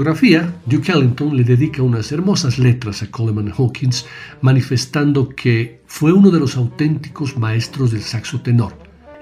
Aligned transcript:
Biografía, 0.00 0.54
Duke 0.64 0.92
Ellington 0.92 1.36
le 1.36 1.44
dedica 1.44 1.82
unas 1.82 2.10
hermosas 2.10 2.58
letras 2.58 3.02
a 3.02 3.10
Coleman 3.10 3.52
Hawkins, 3.52 4.06
manifestando 4.40 5.28
que 5.28 5.82
fue 5.84 6.10
uno 6.10 6.30
de 6.30 6.40
los 6.40 6.56
auténticos 6.56 7.36
maestros 7.36 7.90
del 7.90 8.00
saxo 8.00 8.40
tenor. 8.40 8.72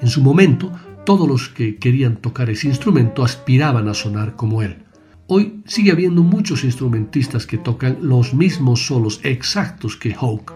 En 0.00 0.06
su 0.06 0.22
momento, 0.22 0.70
todos 1.04 1.26
los 1.26 1.48
que 1.48 1.78
querían 1.78 2.18
tocar 2.18 2.48
ese 2.48 2.68
instrumento 2.68 3.24
aspiraban 3.24 3.88
a 3.88 3.94
sonar 3.94 4.36
como 4.36 4.62
él. 4.62 4.84
Hoy 5.26 5.62
sigue 5.66 5.90
habiendo 5.90 6.22
muchos 6.22 6.62
instrumentistas 6.62 7.44
que 7.44 7.58
tocan 7.58 7.98
los 8.00 8.32
mismos 8.32 8.86
solos 8.86 9.18
exactos 9.24 9.96
que 9.96 10.14
Hawk, 10.14 10.52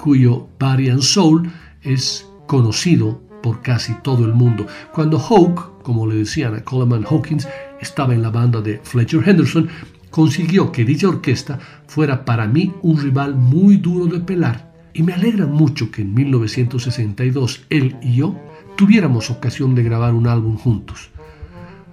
cuyo 0.00 0.48
Body 0.58 0.88
and 0.88 1.02
Soul 1.02 1.48
es 1.80 2.26
conocido 2.48 3.22
por 3.40 3.62
casi 3.62 3.94
todo 4.02 4.24
el 4.24 4.34
mundo. 4.34 4.66
Cuando 4.92 5.20
Hawk, 5.20 5.82
como 5.82 6.08
le 6.08 6.16
decían 6.16 6.56
a 6.56 6.64
Coleman 6.64 7.04
Hawkins, 7.08 7.46
estaba 7.84 8.14
en 8.14 8.22
la 8.22 8.30
banda 8.30 8.60
de 8.60 8.80
Fletcher 8.82 9.26
Henderson, 9.28 9.68
consiguió 10.10 10.72
que 10.72 10.84
dicha 10.84 11.08
orquesta 11.08 11.58
fuera 11.86 12.24
para 12.24 12.46
mí 12.46 12.72
un 12.82 13.00
rival 13.00 13.34
muy 13.34 13.76
duro 13.76 14.06
de 14.06 14.20
pelar. 14.20 14.72
Y 14.92 15.02
me 15.02 15.12
alegra 15.12 15.46
mucho 15.46 15.90
que 15.90 16.02
en 16.02 16.14
1962 16.14 17.66
él 17.68 17.96
y 18.00 18.16
yo 18.16 18.38
tuviéramos 18.76 19.30
ocasión 19.30 19.74
de 19.74 19.82
grabar 19.82 20.14
un 20.14 20.28
álbum 20.28 20.56
juntos. 20.56 21.10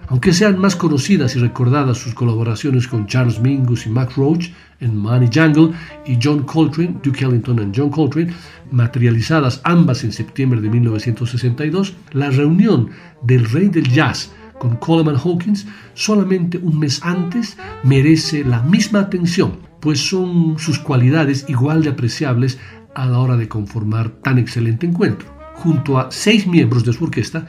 Aunque 0.08 0.34
sean 0.34 0.60
más 0.60 0.76
conocidas 0.76 1.36
y 1.36 1.40
recordadas 1.40 1.98
sus 1.98 2.14
colaboraciones 2.14 2.88
con 2.88 3.08
Charles 3.08 3.40
Mingus 3.40 3.86
y 3.86 3.90
Max 3.90 4.18
Roach 4.18 4.50
en 4.82 4.98
Money 4.98 5.30
Jungle 5.34 5.72
y 6.06 6.20
John 6.22 6.44
Coltrane, 6.44 6.98
Duke 7.02 7.24
Ellington 7.24 7.72
y 7.74 7.78
John 7.78 7.90
Coltrane, 7.90 8.34
materializadas 8.72 9.62
ambas 9.64 10.04
en 10.04 10.12
septiembre 10.12 10.60
de 10.60 10.70
1962, 10.70 11.96
la 12.12 12.30
reunión 12.30 12.90
del 13.24 13.50
rey 13.50 13.70
del 13.70 13.90
jazz 13.90 14.32
con 14.62 14.76
Coleman 14.76 15.16
Hawkins 15.16 15.66
solamente 15.96 16.60
un 16.60 16.78
mes 16.78 17.02
antes 17.04 17.58
merece 17.84 18.46
la 18.46 18.62
misma 18.62 19.00
atención, 19.00 19.54
pues 19.80 20.08
son 20.08 20.60
sus 20.60 20.78
cualidades 20.78 21.46
igual 21.48 21.82
de 21.82 21.90
apreciables 21.90 22.60
a 22.94 23.08
la 23.08 23.18
hora 23.18 23.38
de 23.38 23.48
conformar 23.48 24.12
tan 24.22 24.38
excelente 24.38 24.86
encuentro. 24.86 25.28
Junto 25.56 25.98
a 25.98 26.12
seis 26.12 26.46
miembros 26.46 26.86
de 26.86 26.94
su 26.94 27.06
orquesta, 27.06 27.48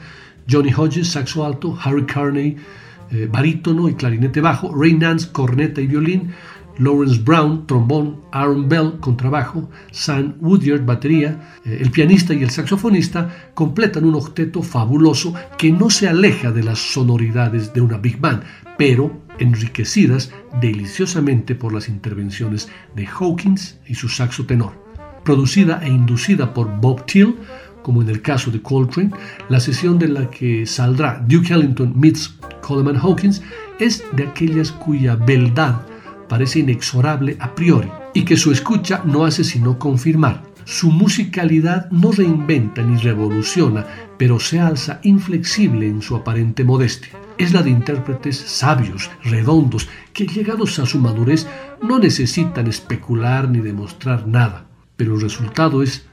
Johnny 0.49 0.73
Hodges, 0.73 1.09
saxo 1.09 1.45
alto, 1.45 1.77
Harry 1.83 2.05
Carney, 2.07 2.57
eh, 3.11 3.29
barítono 3.31 3.89
y 3.89 3.93
clarinete 3.93 4.41
bajo, 4.41 4.73
Ray 4.73 4.95
Nance, 4.95 5.31
corneta 5.31 5.81
y 5.81 5.85
violín, 5.85 6.31
Lawrence 6.77 7.21
Brown, 7.21 7.67
trombón, 7.67 8.21
Aaron 8.31 8.67
Bell, 8.67 8.93
contrabajo, 8.99 9.69
Sam 9.91 10.35
Woodyard, 10.39 10.85
batería, 10.85 11.59
eh, 11.65 11.77
el 11.81 11.91
pianista 11.91 12.33
y 12.33 12.43
el 12.43 12.49
saxofonista 12.49 13.51
completan 13.53 14.05
un 14.05 14.15
octeto 14.15 14.63
fabuloso 14.63 15.33
que 15.57 15.71
no 15.71 15.89
se 15.89 16.07
aleja 16.07 16.51
de 16.51 16.63
las 16.63 16.79
sonoridades 16.79 17.73
de 17.73 17.81
una 17.81 17.97
big 17.97 18.19
band, 18.19 18.43
pero 18.77 19.21
enriquecidas 19.39 20.31
deliciosamente 20.61 21.55
por 21.55 21.73
las 21.73 21.89
intervenciones 21.89 22.69
de 22.95 23.07
Hawkins 23.07 23.79
y 23.87 23.95
su 23.95 24.09
saxo 24.09 24.45
tenor. 24.45 24.73
Producida 25.23 25.79
e 25.83 25.89
inducida 25.89 26.53
por 26.53 26.79
Bob 26.81 27.05
Till, 27.05 27.35
como 27.81 28.01
en 28.01 28.09
el 28.09 28.21
caso 28.21 28.49
de 28.49 28.61
Coltrane, 28.61 29.11
la 29.49 29.59
sesión 29.59 29.99
de 29.99 30.07
la 30.07 30.29
que 30.29 30.65
saldrá 30.65 31.23
Duke 31.27 31.53
Ellington 31.53 31.93
meets 31.95 32.35
Coleman 32.61 32.97
Hawkins 32.97 33.41
es 33.79 34.03
de 34.13 34.23
aquellas 34.23 34.71
cuya 34.71 35.15
beldad 35.15 35.81
parece 36.27 36.59
inexorable 36.59 37.37
a 37.39 37.53
priori 37.55 37.89
y 38.13 38.23
que 38.23 38.37
su 38.37 38.51
escucha 38.51 39.01
no 39.05 39.25
hace 39.25 39.43
sino 39.43 39.79
confirmar. 39.79 40.43
Su 40.65 40.91
musicalidad 40.91 41.89
no 41.91 42.11
reinventa 42.11 42.81
ni 42.83 42.97
revoluciona, 42.97 43.85
pero 44.17 44.39
se 44.39 44.59
alza 44.59 44.99
inflexible 45.03 45.87
en 45.87 46.01
su 46.01 46.15
aparente 46.15 46.63
modestia. 46.63 47.13
Es 47.37 47.51
la 47.51 47.63
de 47.63 47.71
intérpretes 47.71 48.37
sabios, 48.37 49.11
redondos, 49.23 49.89
que 50.13 50.25
llegados 50.25 50.79
a 50.79 50.85
su 50.85 50.99
madurez 50.99 51.47
no 51.81 51.99
necesitan 51.99 52.67
especular 52.67 53.49
ni 53.49 53.59
demostrar 53.59 54.25
nada, 54.27 54.67
pero 54.95 55.15
el 55.15 55.21
resultado 55.21 55.83
es 55.83 56.05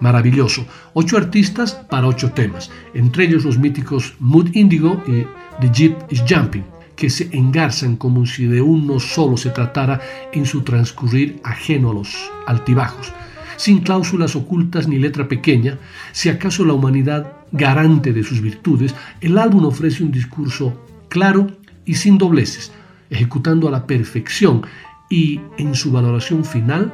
maravilloso. 0.00 0.64
Ocho 0.92 1.16
artistas 1.16 1.72
para 1.72 2.06
ocho 2.06 2.30
temas, 2.30 2.70
entre 2.94 3.24
ellos 3.24 3.44
los 3.44 3.58
míticos 3.58 4.14
Mood 4.20 4.50
Indigo 4.52 5.02
y 5.08 5.26
The 5.60 5.70
Jeep 5.72 5.96
is 6.10 6.22
Jumping 6.28 6.77
que 6.98 7.10
se 7.10 7.28
engarzan 7.30 7.96
como 7.96 8.26
si 8.26 8.46
de 8.46 8.60
uno 8.60 8.98
solo 8.98 9.36
se 9.36 9.50
tratara 9.50 10.00
en 10.32 10.44
su 10.44 10.62
transcurrir 10.62 11.40
ajeno 11.44 11.92
a 11.92 11.94
los 11.94 12.30
altibajos, 12.44 13.12
sin 13.56 13.78
cláusulas 13.78 14.34
ocultas 14.34 14.88
ni 14.88 14.98
letra 14.98 15.28
pequeña, 15.28 15.78
si 16.10 16.28
acaso 16.28 16.64
la 16.64 16.72
humanidad 16.72 17.34
garante 17.52 18.12
de 18.12 18.24
sus 18.24 18.40
virtudes, 18.40 18.96
el 19.20 19.38
álbum 19.38 19.66
ofrece 19.66 20.02
un 20.02 20.10
discurso 20.10 20.76
claro 21.08 21.46
y 21.84 21.94
sin 21.94 22.18
dobleces, 22.18 22.72
ejecutando 23.10 23.68
a 23.68 23.70
la 23.70 23.86
perfección 23.86 24.62
y 25.08 25.40
en 25.56 25.76
su 25.76 25.92
valoración 25.92 26.44
final 26.44 26.92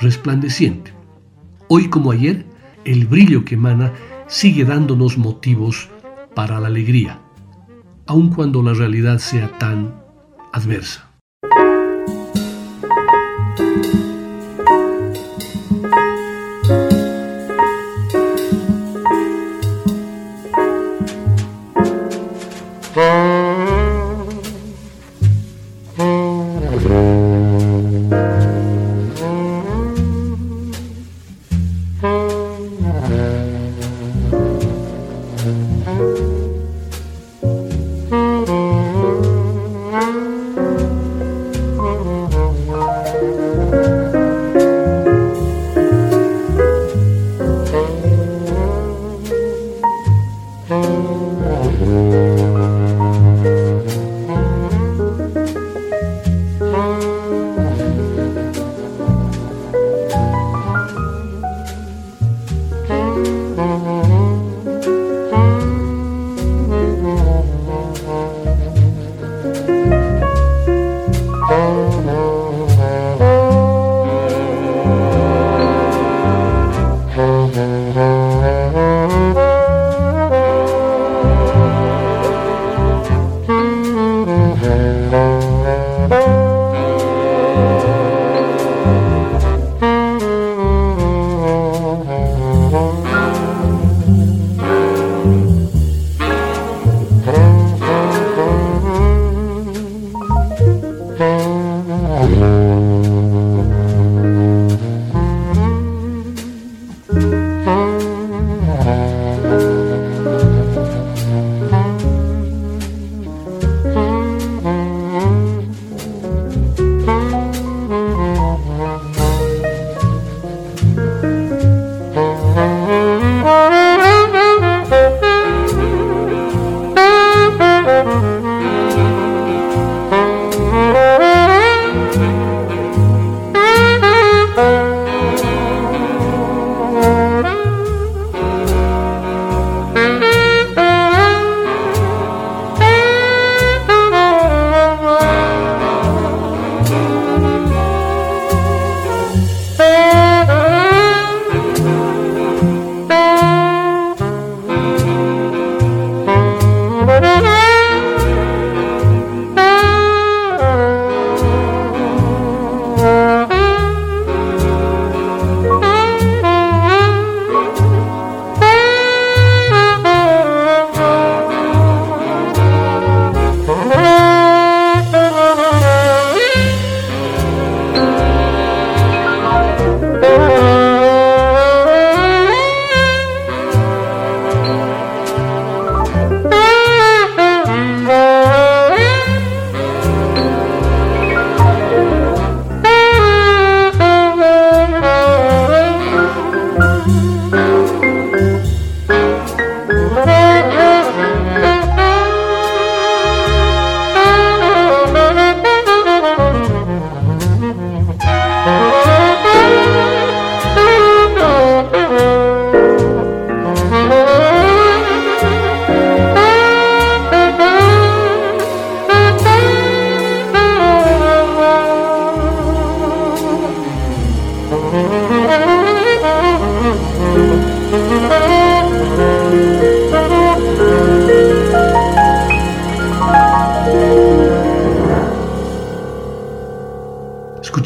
resplandeciente. 0.00 0.92
Hoy 1.68 1.88
como 1.88 2.10
ayer, 2.10 2.44
el 2.84 3.06
brillo 3.06 3.44
que 3.44 3.54
emana 3.54 3.92
sigue 4.26 4.64
dándonos 4.64 5.16
motivos 5.16 5.88
para 6.34 6.58
la 6.58 6.66
alegría 6.66 7.20
aun 8.08 8.30
cuando 8.30 8.62
la 8.62 8.74
realidad 8.74 9.18
sea 9.18 9.48
tan 9.58 9.94
adversa. 10.52 11.07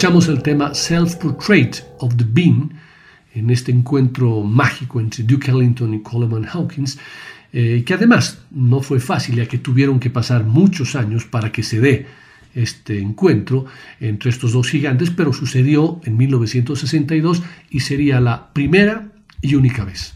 Escuchamos 0.02 0.26
el 0.26 0.42
tema 0.42 0.74
Self-Portrait 0.74 1.76
of 2.00 2.16
the 2.16 2.24
Bean 2.26 2.72
en 3.36 3.50
este 3.50 3.70
encuentro 3.70 4.42
mágico 4.42 4.98
entre 4.98 5.22
Duke 5.22 5.52
Ellington 5.52 5.94
y 5.94 6.02
Coleman 6.02 6.44
Hawkins, 6.44 6.98
eh, 7.52 7.84
que 7.86 7.94
además 7.94 8.40
no 8.50 8.80
fue 8.80 8.98
fácil 8.98 9.36
ya 9.36 9.46
que 9.46 9.58
tuvieron 9.58 10.00
que 10.00 10.10
pasar 10.10 10.42
muchos 10.42 10.96
años 10.96 11.24
para 11.24 11.52
que 11.52 11.62
se 11.62 11.78
dé 11.78 12.06
este 12.52 12.98
encuentro 12.98 13.66
entre 14.00 14.30
estos 14.30 14.50
dos 14.50 14.68
gigantes, 14.68 15.10
pero 15.10 15.32
sucedió 15.32 16.00
en 16.02 16.16
1962 16.16 17.40
y 17.70 17.78
sería 17.78 18.20
la 18.20 18.52
primera 18.52 19.12
y 19.40 19.54
única 19.54 19.84
vez. 19.84 20.14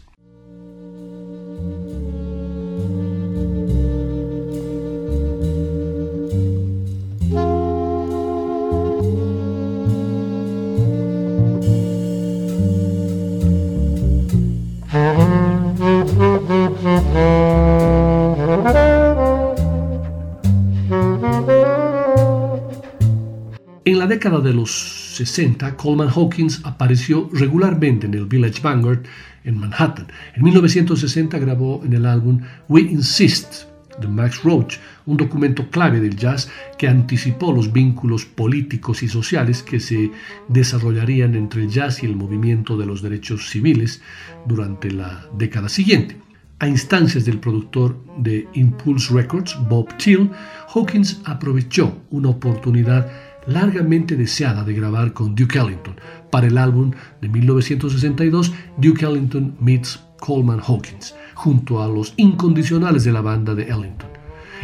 La 24.07 24.13
década 24.13 24.39
de 24.39 24.53
los 24.53 24.71
60, 25.17 25.75
Coleman 25.75 26.07
Hawkins 26.07 26.61
apareció 26.63 27.29
regularmente 27.33 28.05
en 28.05 28.13
el 28.13 28.25
Village 28.25 28.61
Vanguard 28.61 29.03
en 29.43 29.59
Manhattan. 29.59 30.07
En 30.33 30.43
1960 30.43 31.37
grabó 31.39 31.81
en 31.83 31.91
el 31.91 32.05
álbum 32.05 32.39
We 32.69 32.83
Insist 32.83 33.63
de 33.99 34.07
Max 34.07 34.43
Roach, 34.43 34.77
un 35.07 35.17
documento 35.17 35.69
clave 35.69 35.99
del 35.99 36.15
jazz 36.15 36.49
que 36.77 36.87
anticipó 36.87 37.51
los 37.51 37.73
vínculos 37.73 38.23
políticos 38.23 39.03
y 39.03 39.09
sociales 39.09 39.61
que 39.61 39.81
se 39.81 40.09
desarrollarían 40.47 41.35
entre 41.35 41.63
el 41.63 41.69
jazz 41.69 42.01
y 42.01 42.05
el 42.05 42.15
movimiento 42.15 42.77
de 42.77 42.85
los 42.85 43.01
derechos 43.01 43.49
civiles 43.49 44.01
durante 44.45 44.89
la 44.89 45.27
década 45.37 45.67
siguiente. 45.67 46.15
A 46.59 46.67
instancias 46.69 47.25
del 47.25 47.39
productor 47.39 48.01
de 48.19 48.47
Impulse 48.53 49.13
Records, 49.13 49.57
Bob 49.67 49.95
Till, 49.97 50.31
Hawkins 50.73 51.19
aprovechó 51.25 51.97
una 52.09 52.29
oportunidad 52.29 53.26
largamente 53.47 54.15
deseada 54.15 54.63
de 54.63 54.73
grabar 54.73 55.13
con 55.13 55.33
Duke 55.33 55.57
Ellington 55.57 55.95
para 56.29 56.47
el 56.47 56.57
álbum 56.57 56.91
de 57.21 57.29
1962 57.29 58.53
Duke 58.77 59.05
Ellington 59.05 59.55
Meets 59.59 59.99
Coleman 60.19 60.59
Hawkins, 60.59 61.15
junto 61.33 61.81
a 61.81 61.87
los 61.87 62.13
incondicionales 62.17 63.03
de 63.03 63.11
la 63.11 63.21
banda 63.21 63.55
de 63.55 63.63
Ellington. 63.63 64.09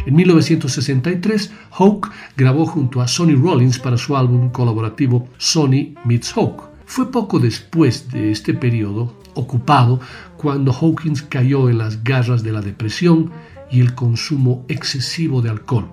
En 0.06 0.14
1963, 0.16 1.50
Hawk 1.78 2.10
grabó 2.36 2.66
junto 2.66 3.00
a 3.00 3.08
Sonny 3.08 3.34
Rollins 3.34 3.78
para 3.78 3.96
su 3.96 4.16
álbum 4.16 4.50
colaborativo 4.50 5.28
Sonny 5.38 5.94
Meets 6.04 6.36
Hawk. 6.36 6.68
Fue 6.84 7.10
poco 7.10 7.38
después 7.38 8.10
de 8.10 8.30
este 8.30 8.52
periodo 8.52 9.14
ocupado 9.34 10.00
cuando 10.36 10.72
Hawkins 10.72 11.22
cayó 11.22 11.70
en 11.70 11.78
las 11.78 12.04
garras 12.04 12.42
de 12.42 12.52
la 12.52 12.60
depresión 12.60 13.30
y 13.70 13.80
el 13.80 13.94
consumo 13.94 14.66
excesivo 14.68 15.40
de 15.40 15.50
alcohol 15.50 15.88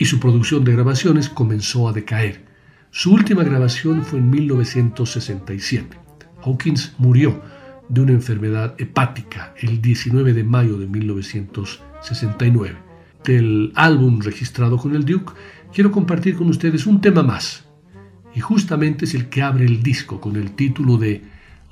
y 0.00 0.06
su 0.06 0.18
producción 0.18 0.64
de 0.64 0.72
grabaciones 0.72 1.28
comenzó 1.28 1.86
a 1.86 1.92
decaer. 1.92 2.46
Su 2.90 3.12
última 3.12 3.44
grabación 3.44 4.02
fue 4.02 4.18
en 4.18 4.30
1967. 4.30 5.96
Hawkins 6.42 6.94
murió 6.96 7.42
de 7.90 8.00
una 8.00 8.12
enfermedad 8.12 8.74
hepática 8.78 9.52
el 9.60 9.82
19 9.82 10.32
de 10.32 10.42
mayo 10.42 10.78
de 10.78 10.86
1969. 10.86 12.76
Del 13.24 13.72
álbum 13.74 14.20
registrado 14.22 14.78
con 14.78 14.96
el 14.96 15.04
Duke, 15.04 15.34
quiero 15.72 15.92
compartir 15.92 16.34
con 16.34 16.48
ustedes 16.48 16.86
un 16.86 17.02
tema 17.02 17.22
más, 17.22 17.68
y 18.34 18.40
justamente 18.40 19.04
es 19.04 19.12
el 19.14 19.28
que 19.28 19.42
abre 19.42 19.66
el 19.66 19.82
disco 19.82 20.18
con 20.18 20.36
el 20.36 20.52
título 20.52 20.96
de 20.96 21.22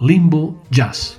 Limbo 0.01 0.63
Jazz. 0.71 1.19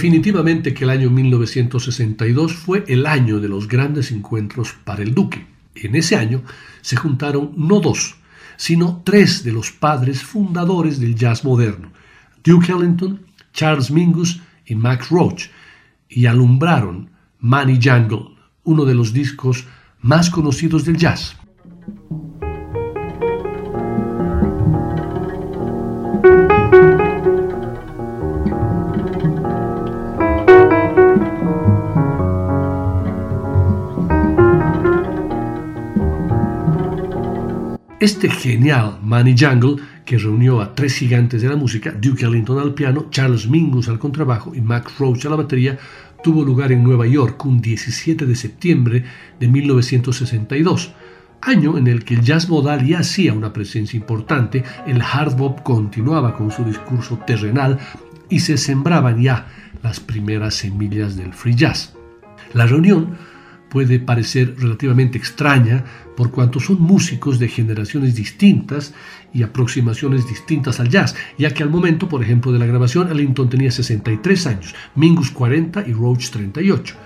Definitivamente 0.00 0.72
que 0.72 0.84
el 0.84 0.88
año 0.88 1.10
1962 1.10 2.54
fue 2.54 2.86
el 2.88 3.04
año 3.04 3.38
de 3.38 3.50
los 3.50 3.68
grandes 3.68 4.10
encuentros 4.10 4.72
para 4.82 5.02
el 5.02 5.14
Duque. 5.14 5.46
En 5.74 5.94
ese 5.94 6.16
año 6.16 6.42
se 6.80 6.96
juntaron 6.96 7.52
no 7.58 7.80
dos, 7.80 8.16
sino 8.56 9.02
tres 9.04 9.44
de 9.44 9.52
los 9.52 9.72
padres 9.72 10.22
fundadores 10.22 11.00
del 11.00 11.16
jazz 11.16 11.44
moderno, 11.44 11.92
Duke 12.42 12.72
Ellington, 12.72 13.20
Charles 13.52 13.90
Mingus 13.90 14.40
y 14.64 14.74
Max 14.74 15.10
Roach, 15.10 15.48
y 16.08 16.24
alumbraron 16.24 17.10
Money 17.38 17.78
Jungle, 17.82 18.38
uno 18.64 18.86
de 18.86 18.94
los 18.94 19.12
discos 19.12 19.66
más 20.00 20.30
conocidos 20.30 20.86
del 20.86 20.96
jazz. 20.96 21.36
Este 38.00 38.30
genial 38.30 38.98
Money 39.02 39.36
Jungle, 39.38 39.76
que 40.06 40.16
reunió 40.16 40.62
a 40.62 40.74
tres 40.74 40.94
gigantes 40.94 41.42
de 41.42 41.50
la 41.50 41.56
música, 41.56 41.90
Duke 41.90 42.24
Ellington 42.24 42.58
al 42.58 42.72
piano, 42.72 43.08
Charles 43.10 43.46
Mingus 43.46 43.90
al 43.90 43.98
contrabajo 43.98 44.54
y 44.54 44.62
Max 44.62 44.94
Roach 44.98 45.26
a 45.26 45.28
la 45.28 45.36
batería, 45.36 45.78
tuvo 46.24 46.42
lugar 46.42 46.72
en 46.72 46.82
Nueva 46.82 47.06
York 47.06 47.44
un 47.44 47.60
17 47.60 48.24
de 48.24 48.34
septiembre 48.34 49.04
de 49.38 49.48
1962, 49.48 50.94
año 51.42 51.76
en 51.76 51.88
el 51.88 52.02
que 52.02 52.14
el 52.14 52.22
jazz 52.22 52.48
modal 52.48 52.86
ya 52.86 53.00
hacía 53.00 53.34
una 53.34 53.52
presencia 53.52 53.98
importante, 53.98 54.64
el 54.86 55.02
hard 55.02 55.36
bop 55.36 55.62
continuaba 55.62 56.34
con 56.38 56.50
su 56.50 56.64
discurso 56.64 57.18
terrenal 57.26 57.78
y 58.30 58.40
se 58.40 58.56
sembraban 58.56 59.20
ya 59.20 59.46
las 59.82 60.00
primeras 60.00 60.54
semillas 60.54 61.16
del 61.16 61.34
free 61.34 61.54
jazz. 61.54 61.92
La 62.54 62.64
reunión 62.64 63.18
puede 63.70 64.00
parecer 64.00 64.56
relativamente 64.58 65.16
extraña 65.16 65.84
por 66.16 66.30
cuanto 66.30 66.60
son 66.60 66.82
músicos 66.82 67.38
de 67.38 67.48
generaciones 67.48 68.14
distintas 68.14 68.92
y 69.32 69.42
aproximaciones 69.42 70.28
distintas 70.28 70.80
al 70.80 70.90
jazz, 70.90 71.14
ya 71.38 71.54
que 71.54 71.62
al 71.62 71.70
momento, 71.70 72.08
por 72.08 72.22
ejemplo, 72.22 72.52
de 72.52 72.58
la 72.58 72.66
grabación, 72.66 73.10
Ellington 73.10 73.48
tenía 73.48 73.70
63 73.70 74.46
años, 74.48 74.74
Mingus 74.96 75.30
40 75.30 75.86
y 75.86 75.92
Roach 75.92 76.30
38. 76.30 76.96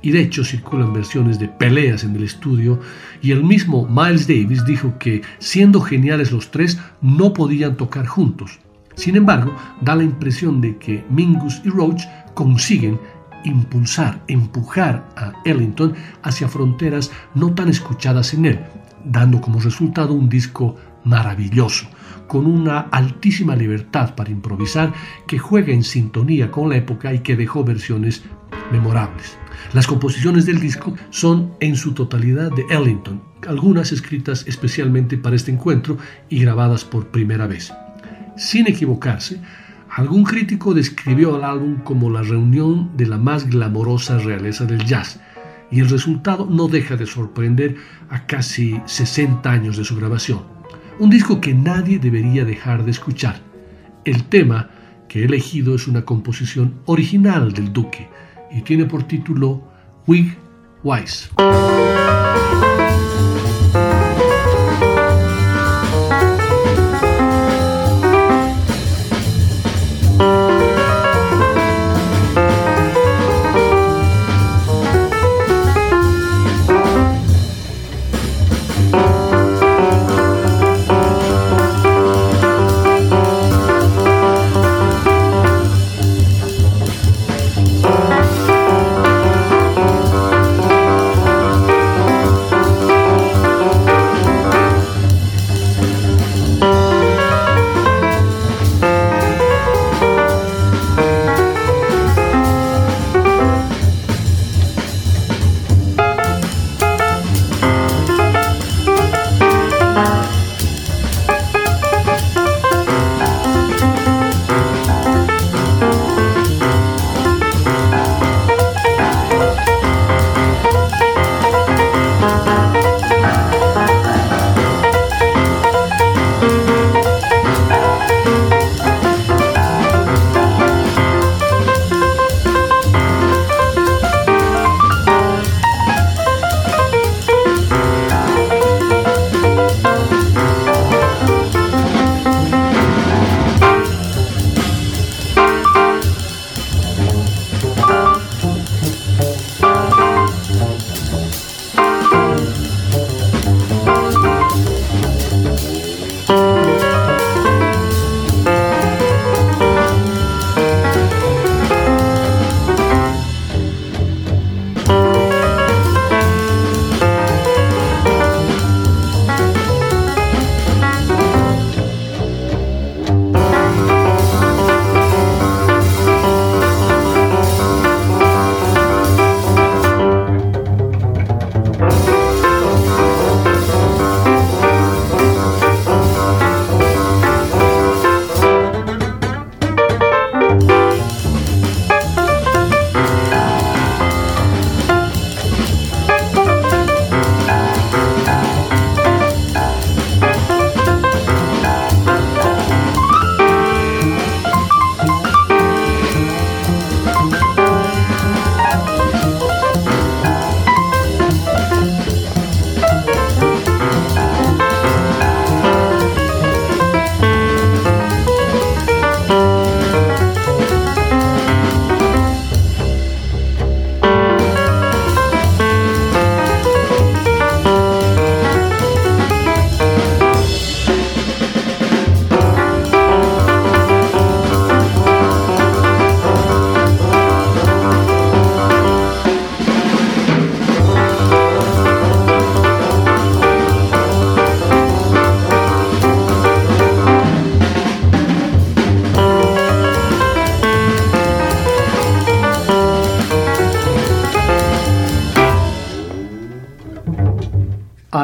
Y 0.00 0.10
de 0.10 0.20
hecho 0.20 0.44
circulan 0.44 0.92
versiones 0.92 1.38
de 1.38 1.48
peleas 1.48 2.02
en 2.02 2.16
el 2.16 2.24
estudio 2.24 2.80
y 3.20 3.30
el 3.30 3.44
mismo 3.44 3.86
Miles 3.86 4.26
Davis 4.26 4.64
dijo 4.64 4.98
que 4.98 5.22
siendo 5.38 5.80
geniales 5.80 6.32
los 6.32 6.50
tres 6.50 6.78
no 7.00 7.32
podían 7.32 7.76
tocar 7.76 8.06
juntos. 8.06 8.58
Sin 8.94 9.16
embargo, 9.16 9.54
da 9.80 9.94
la 9.94 10.02
impresión 10.02 10.60
de 10.60 10.76
que 10.76 11.04
Mingus 11.08 11.62
y 11.64 11.68
Roach 11.68 12.02
consiguen 12.34 12.98
impulsar, 13.44 14.22
empujar 14.28 15.08
a 15.16 15.32
Ellington 15.44 15.94
hacia 16.22 16.48
fronteras 16.48 17.10
no 17.34 17.54
tan 17.54 17.68
escuchadas 17.68 18.34
en 18.34 18.46
él, 18.46 18.60
dando 19.04 19.40
como 19.40 19.60
resultado 19.60 20.14
un 20.14 20.28
disco 20.28 20.76
maravilloso, 21.04 21.86
con 22.26 22.46
una 22.46 22.80
altísima 22.80 23.56
libertad 23.56 24.14
para 24.14 24.30
improvisar 24.30 24.92
que 25.26 25.38
juega 25.38 25.72
en 25.72 25.82
sintonía 25.82 26.50
con 26.50 26.68
la 26.68 26.76
época 26.76 27.12
y 27.12 27.20
que 27.20 27.36
dejó 27.36 27.64
versiones 27.64 28.22
memorables. 28.70 29.36
Las 29.72 29.86
composiciones 29.86 30.46
del 30.46 30.60
disco 30.60 30.94
son 31.10 31.52
en 31.60 31.76
su 31.76 31.92
totalidad 31.92 32.50
de 32.52 32.64
Ellington, 32.70 33.22
algunas 33.48 33.92
escritas 33.92 34.44
especialmente 34.46 35.18
para 35.18 35.36
este 35.36 35.50
encuentro 35.50 35.98
y 36.28 36.40
grabadas 36.40 36.84
por 36.84 37.08
primera 37.08 37.46
vez. 37.46 37.72
Sin 38.36 38.66
equivocarse, 38.66 39.40
Algún 39.94 40.24
crítico 40.24 40.72
describió 40.72 41.34
al 41.34 41.44
álbum 41.44 41.80
como 41.84 42.08
la 42.08 42.22
reunión 42.22 42.96
de 42.96 43.06
la 43.06 43.18
más 43.18 43.50
glamorosa 43.50 44.16
realeza 44.18 44.64
del 44.64 44.86
jazz, 44.86 45.20
y 45.70 45.80
el 45.80 45.90
resultado 45.90 46.46
no 46.46 46.66
deja 46.66 46.96
de 46.96 47.04
sorprender 47.04 47.76
a 48.08 48.26
casi 48.26 48.80
60 48.86 49.50
años 49.50 49.76
de 49.76 49.84
su 49.84 49.94
grabación. 49.94 50.40
Un 50.98 51.10
disco 51.10 51.42
que 51.42 51.52
nadie 51.52 51.98
debería 51.98 52.46
dejar 52.46 52.84
de 52.84 52.90
escuchar. 52.90 53.40
El 54.04 54.24
tema 54.24 54.70
que 55.08 55.20
he 55.20 55.24
elegido 55.24 55.74
es 55.74 55.86
una 55.86 56.06
composición 56.06 56.74
original 56.86 57.52
del 57.52 57.70
Duque 57.72 58.08
y 58.50 58.62
tiene 58.62 58.86
por 58.86 59.02
título 59.02 59.62
Wig 60.06 60.38
Wise. 60.82 61.28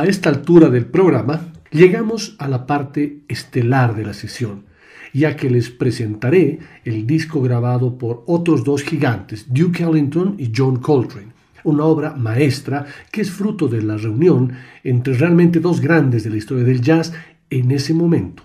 Esta 0.08 0.30
altura 0.30 0.70
del 0.70 0.86
programa 0.86 1.52
llegamos 1.70 2.34
a 2.38 2.48
la 2.48 2.66
parte 2.66 3.18
estelar 3.28 3.94
de 3.94 4.06
la 4.06 4.14
sesión, 4.14 4.64
ya 5.12 5.36
que 5.36 5.50
les 5.50 5.68
presentaré 5.68 6.60
el 6.86 7.06
disco 7.06 7.42
grabado 7.42 7.98
por 7.98 8.24
otros 8.26 8.64
dos 8.64 8.82
gigantes, 8.82 9.52
Duke 9.52 9.84
Ellington 9.84 10.36
y 10.38 10.50
John 10.56 10.76
Coltrane, 10.76 11.32
una 11.64 11.84
obra 11.84 12.14
maestra 12.14 12.86
que 13.12 13.20
es 13.20 13.30
fruto 13.30 13.68
de 13.68 13.82
la 13.82 13.98
reunión 13.98 14.52
entre 14.82 15.12
realmente 15.12 15.60
dos 15.60 15.82
grandes 15.82 16.24
de 16.24 16.30
la 16.30 16.36
historia 16.38 16.64
del 16.64 16.80
jazz 16.80 17.12
en 17.50 17.70
ese 17.70 17.92
momento. 17.92 18.44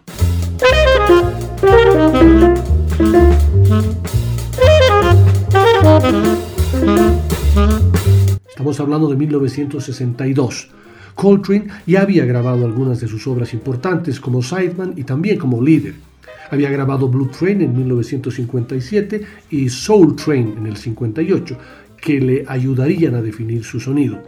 Estamos 8.49 8.79
hablando 8.81 9.07
de 9.07 9.15
1962. 9.15 10.69
Coltrane 11.15 11.67
ya 11.85 12.01
había 12.01 12.25
grabado 12.25 12.65
algunas 12.65 12.99
de 12.99 13.07
sus 13.07 13.25
obras 13.27 13.53
importantes 13.53 14.19
como 14.19 14.41
Sideman 14.41 14.93
y 14.97 15.03
también 15.03 15.37
como 15.37 15.61
líder. 15.61 15.95
Había 16.49 16.69
grabado 16.69 17.07
Blue 17.07 17.29
Train 17.29 17.61
en 17.61 17.75
1957 17.75 19.25
y 19.49 19.69
Soul 19.69 20.15
Train 20.15 20.55
en 20.57 20.67
el 20.67 20.77
58, 20.77 21.57
que 21.97 22.19
le 22.19 22.45
ayudarían 22.47 23.15
a 23.15 23.21
definir 23.21 23.63
su 23.63 23.79
sonido. 23.79 24.21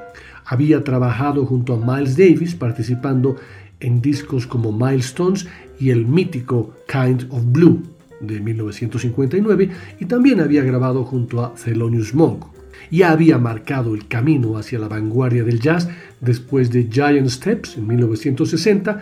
Había 0.45 0.83
trabajado 0.83 1.45
junto 1.45 1.73
a 1.73 1.77
Miles 1.77 2.17
Davis 2.17 2.55
participando 2.55 3.35
en 3.79 4.01
discos 4.01 4.47
como 4.47 4.71
Milestones 4.71 5.47
y 5.79 5.89
el 5.89 6.05
mítico 6.05 6.73
Kind 6.87 7.27
of 7.29 7.43
Blue 7.51 7.83
de 8.21 8.39
1959 8.39 9.69
y 9.99 10.05
también 10.05 10.39
había 10.39 10.63
grabado 10.63 11.03
junto 11.03 11.43
a 11.43 11.53
Thelonious 11.53 12.13
Monk. 12.13 12.54
Ya 12.91 13.11
había 13.11 13.37
marcado 13.37 13.95
el 13.95 14.07
camino 14.07 14.57
hacia 14.57 14.79
la 14.79 14.87
vanguardia 14.87 15.43
del 15.43 15.59
jazz 15.59 15.89
después 16.21 16.71
de 16.71 16.87
Giant 16.91 17.29
Steps 17.29 17.77
en 17.77 17.87
1960 17.87 19.01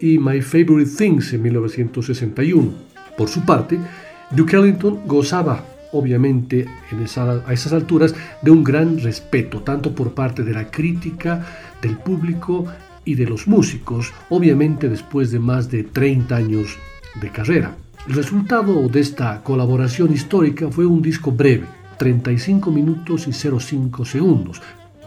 y 0.00 0.18
My 0.18 0.40
Favorite 0.42 0.90
Things 0.96 1.32
en 1.32 1.42
1961. 1.42 2.72
Por 3.16 3.28
su 3.28 3.44
parte, 3.44 3.78
Duke 4.30 4.56
Ellington 4.56 5.06
gozaba 5.06 5.64
obviamente 5.92 6.66
a 7.46 7.52
esas 7.52 7.72
alturas 7.72 8.14
de 8.40 8.50
un 8.50 8.64
gran 8.64 8.98
respeto, 8.98 9.60
tanto 9.60 9.94
por 9.94 10.14
parte 10.14 10.42
de 10.42 10.54
la 10.54 10.70
crítica, 10.70 11.44
del 11.80 11.98
público 11.98 12.66
y 13.04 13.14
de 13.14 13.26
los 13.26 13.46
músicos, 13.46 14.12
obviamente 14.30 14.88
después 14.88 15.30
de 15.30 15.38
más 15.38 15.70
de 15.70 15.84
30 15.84 16.34
años 16.34 16.78
de 17.20 17.30
carrera. 17.30 17.76
El 18.08 18.14
resultado 18.14 18.88
de 18.88 19.00
esta 19.00 19.42
colaboración 19.44 20.12
histórica 20.12 20.68
fue 20.68 20.86
un 20.86 21.02
disco 21.02 21.30
breve, 21.30 21.66
35 21.98 22.70
minutos 22.70 23.26
y 23.26 23.32
05 23.32 24.04
segundos, 24.04 24.60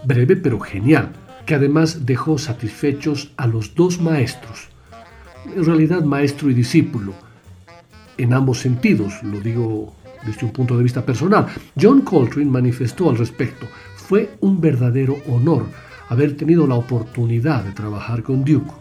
breve 0.05 0.35
pero 0.35 0.59
genial, 0.59 1.11
que 1.45 1.55
además 1.55 2.05
dejó 2.05 2.37
satisfechos 2.37 3.31
a 3.37 3.47
los 3.47 3.75
dos 3.75 4.01
maestros, 4.01 4.69
en 5.55 5.63
realidad 5.63 6.03
maestro 6.03 6.49
y 6.49 6.53
discípulo, 6.53 7.13
en 8.17 8.33
ambos 8.33 8.59
sentidos, 8.59 9.21
lo 9.23 9.39
digo 9.41 9.93
desde 10.25 10.45
un 10.45 10.51
punto 10.51 10.77
de 10.77 10.83
vista 10.83 11.05
personal. 11.05 11.47
John 11.79 12.01
Coltrane 12.01 12.49
manifestó 12.49 13.09
al 13.09 13.17
respecto, 13.17 13.67
fue 13.95 14.31
un 14.39 14.61
verdadero 14.61 15.17
honor 15.27 15.65
haber 16.09 16.37
tenido 16.37 16.67
la 16.67 16.75
oportunidad 16.75 17.63
de 17.63 17.71
trabajar 17.71 18.23
con 18.23 18.45
Duke. 18.45 18.71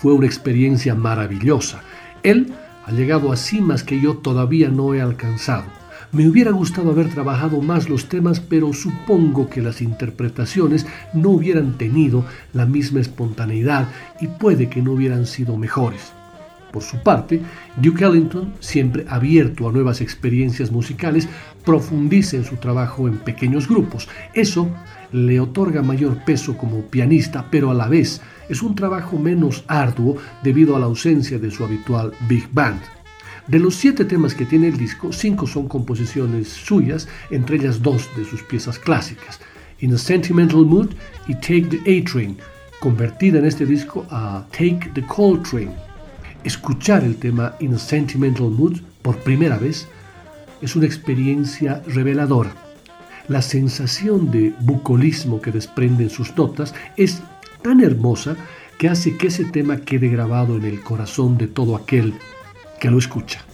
Fue 0.00 0.12
una 0.12 0.26
experiencia 0.26 0.94
maravillosa. 0.94 1.82
Él 2.22 2.52
ha 2.84 2.92
llegado 2.92 3.32
a 3.32 3.36
cimas 3.36 3.82
que 3.82 4.00
yo 4.00 4.18
todavía 4.18 4.68
no 4.68 4.94
he 4.94 5.00
alcanzado. 5.00 5.81
Me 6.12 6.28
hubiera 6.28 6.50
gustado 6.50 6.90
haber 6.90 7.08
trabajado 7.08 7.62
más 7.62 7.88
los 7.88 8.10
temas, 8.10 8.38
pero 8.38 8.74
supongo 8.74 9.48
que 9.48 9.62
las 9.62 9.80
interpretaciones 9.80 10.86
no 11.14 11.30
hubieran 11.30 11.78
tenido 11.78 12.26
la 12.52 12.66
misma 12.66 13.00
espontaneidad 13.00 13.88
y 14.20 14.26
puede 14.26 14.68
que 14.68 14.82
no 14.82 14.92
hubieran 14.92 15.24
sido 15.24 15.56
mejores. 15.56 16.12
Por 16.70 16.82
su 16.82 17.02
parte, 17.02 17.40
Duke 17.78 18.04
Ellington, 18.04 18.52
siempre 18.60 19.06
abierto 19.08 19.66
a 19.66 19.72
nuevas 19.72 20.02
experiencias 20.02 20.70
musicales, 20.70 21.28
profundiza 21.64 22.36
en 22.36 22.44
su 22.44 22.56
trabajo 22.56 23.08
en 23.08 23.16
pequeños 23.16 23.66
grupos. 23.66 24.06
Eso 24.34 24.68
le 25.12 25.40
otorga 25.40 25.80
mayor 25.80 26.22
peso 26.26 26.58
como 26.58 26.82
pianista, 26.82 27.46
pero 27.50 27.70
a 27.70 27.74
la 27.74 27.88
vez 27.88 28.20
es 28.50 28.62
un 28.62 28.74
trabajo 28.74 29.18
menos 29.18 29.64
arduo 29.66 30.18
debido 30.42 30.76
a 30.76 30.78
la 30.78 30.86
ausencia 30.86 31.38
de 31.38 31.50
su 31.50 31.64
habitual 31.64 32.12
big 32.28 32.46
band. 32.52 32.82
De 33.48 33.58
los 33.58 33.74
siete 33.74 34.04
temas 34.04 34.34
que 34.34 34.46
tiene 34.46 34.68
el 34.68 34.76
disco, 34.76 35.12
cinco 35.12 35.46
son 35.46 35.68
composiciones 35.68 36.48
suyas, 36.48 37.08
entre 37.30 37.56
ellas 37.56 37.82
dos 37.82 38.08
de 38.16 38.24
sus 38.24 38.42
piezas 38.42 38.78
clásicas, 38.78 39.40
In 39.80 39.94
a 39.94 39.98
Sentimental 39.98 40.64
Mood 40.64 40.90
y 41.26 41.34
Take 41.34 41.62
the 41.62 41.98
A-Train, 41.98 42.38
convertida 42.80 43.40
en 43.40 43.46
este 43.46 43.66
disco 43.66 44.06
a 44.10 44.46
Take 44.52 44.90
the 44.94 45.02
Train. 45.02 45.70
Escuchar 46.44 47.02
el 47.02 47.16
tema 47.16 47.56
In 47.60 47.74
a 47.74 47.78
Sentimental 47.78 48.50
Mood 48.50 48.80
por 49.02 49.16
primera 49.18 49.58
vez 49.58 49.88
es 50.60 50.76
una 50.76 50.86
experiencia 50.86 51.82
reveladora 51.86 52.54
la 53.28 53.42
sensación 53.42 54.30
de 54.30 54.54
bucolismo 54.60 55.40
que 55.40 55.52
desprenden 55.52 56.10
sus 56.10 56.36
notas 56.36 56.74
es 56.96 57.22
tan 57.62 57.80
hermosa 57.80 58.36
que 58.78 58.88
hace 58.88 59.16
que 59.16 59.28
ese 59.28 59.44
tema 59.44 59.78
quede 59.78 60.08
grabado 60.08 60.56
en 60.56 60.64
el 60.64 60.80
corazón 60.80 61.38
de 61.38 61.46
todo 61.46 61.76
aquel 61.76 62.14
que 62.82 62.90
lo 62.90 62.98
escucha. 62.98 63.51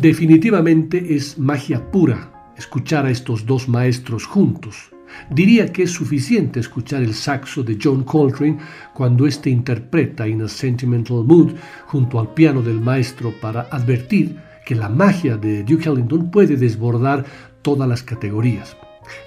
Definitivamente 0.00 1.14
es 1.14 1.38
magia 1.38 1.90
pura 1.90 2.52
escuchar 2.56 3.04
a 3.04 3.10
estos 3.10 3.44
dos 3.44 3.68
maestros 3.68 4.24
juntos. 4.24 4.90
Diría 5.30 5.70
que 5.70 5.82
es 5.82 5.90
suficiente 5.90 6.58
escuchar 6.58 7.02
el 7.02 7.12
saxo 7.12 7.62
de 7.62 7.76
John 7.78 8.04
Coltrane 8.04 8.56
cuando 8.94 9.26
éste 9.26 9.50
interpreta 9.50 10.26
In 10.26 10.40
a 10.40 10.48
Sentimental 10.48 11.22
Mood 11.24 11.52
junto 11.84 12.18
al 12.18 12.32
piano 12.32 12.62
del 12.62 12.80
maestro 12.80 13.34
para 13.42 13.68
advertir 13.70 14.40
que 14.64 14.74
la 14.74 14.88
magia 14.88 15.36
de 15.36 15.64
Duke 15.64 15.90
Ellington 15.90 16.30
puede 16.30 16.56
desbordar 16.56 17.26
todas 17.60 17.86
las 17.86 18.02
categorías. 18.02 18.74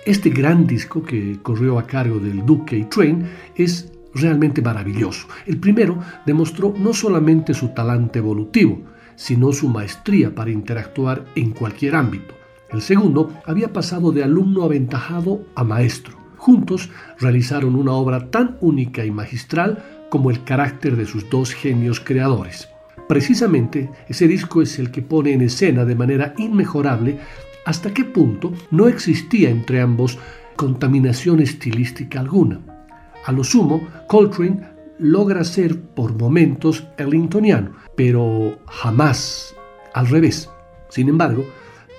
Este 0.07 0.31
gran 0.31 0.65
disco 0.65 1.03
que 1.03 1.37
corrió 1.43 1.77
a 1.77 1.85
cargo 1.85 2.17
del 2.17 2.43
Duke 2.47 2.87
Train 2.89 3.27
es 3.55 3.91
realmente 4.15 4.59
maravilloso. 4.63 5.27
El 5.45 5.59
primero 5.59 5.99
demostró 6.25 6.73
no 6.75 6.93
solamente 6.93 7.53
su 7.53 7.69
talante 7.75 8.17
evolutivo, 8.17 8.81
sino 9.15 9.51
su 9.51 9.69
maestría 9.69 10.33
para 10.33 10.51
interactuar 10.51 11.25
en 11.35 11.51
cualquier 11.51 11.95
ámbito. 11.95 12.33
El 12.71 12.81
segundo 12.81 13.31
había 13.45 13.71
pasado 13.71 14.11
de 14.11 14.23
alumno 14.23 14.63
aventajado 14.63 15.45
a 15.55 15.63
maestro. 15.63 16.17
Juntos 16.37 16.89
realizaron 17.19 17.75
una 17.75 17.93
obra 17.93 18.31
tan 18.31 18.57
única 18.61 19.05
y 19.05 19.11
magistral 19.11 19.83
como 20.09 20.31
el 20.31 20.43
carácter 20.43 20.95
de 20.95 21.05
sus 21.05 21.29
dos 21.29 21.53
genios 21.53 21.99
creadores. 21.99 22.67
Precisamente 23.07 23.91
ese 24.07 24.27
disco 24.27 24.61
es 24.61 24.79
el 24.79 24.91
que 24.91 25.01
pone 25.01 25.33
en 25.33 25.41
escena 25.41 25.85
de 25.85 25.95
manera 25.95 26.33
inmejorable 26.37 27.19
hasta 27.65 27.93
qué 27.93 28.03
punto 28.03 28.53
no 28.71 28.87
existía 28.87 29.49
entre 29.49 29.81
ambos 29.81 30.17
contaminación 30.55 31.39
estilística 31.39 32.19
alguna. 32.19 32.59
A 33.25 33.31
lo 33.31 33.43
sumo, 33.43 33.87
Coltrane 34.07 34.72
logra 34.99 35.43
ser 35.43 35.79
por 35.79 36.13
momentos 36.13 36.87
ellingtoniano, 36.97 37.71
pero 37.95 38.59
jamás 38.67 39.55
al 39.93 40.07
revés. 40.07 40.49
Sin 40.89 41.09
embargo, 41.09 41.45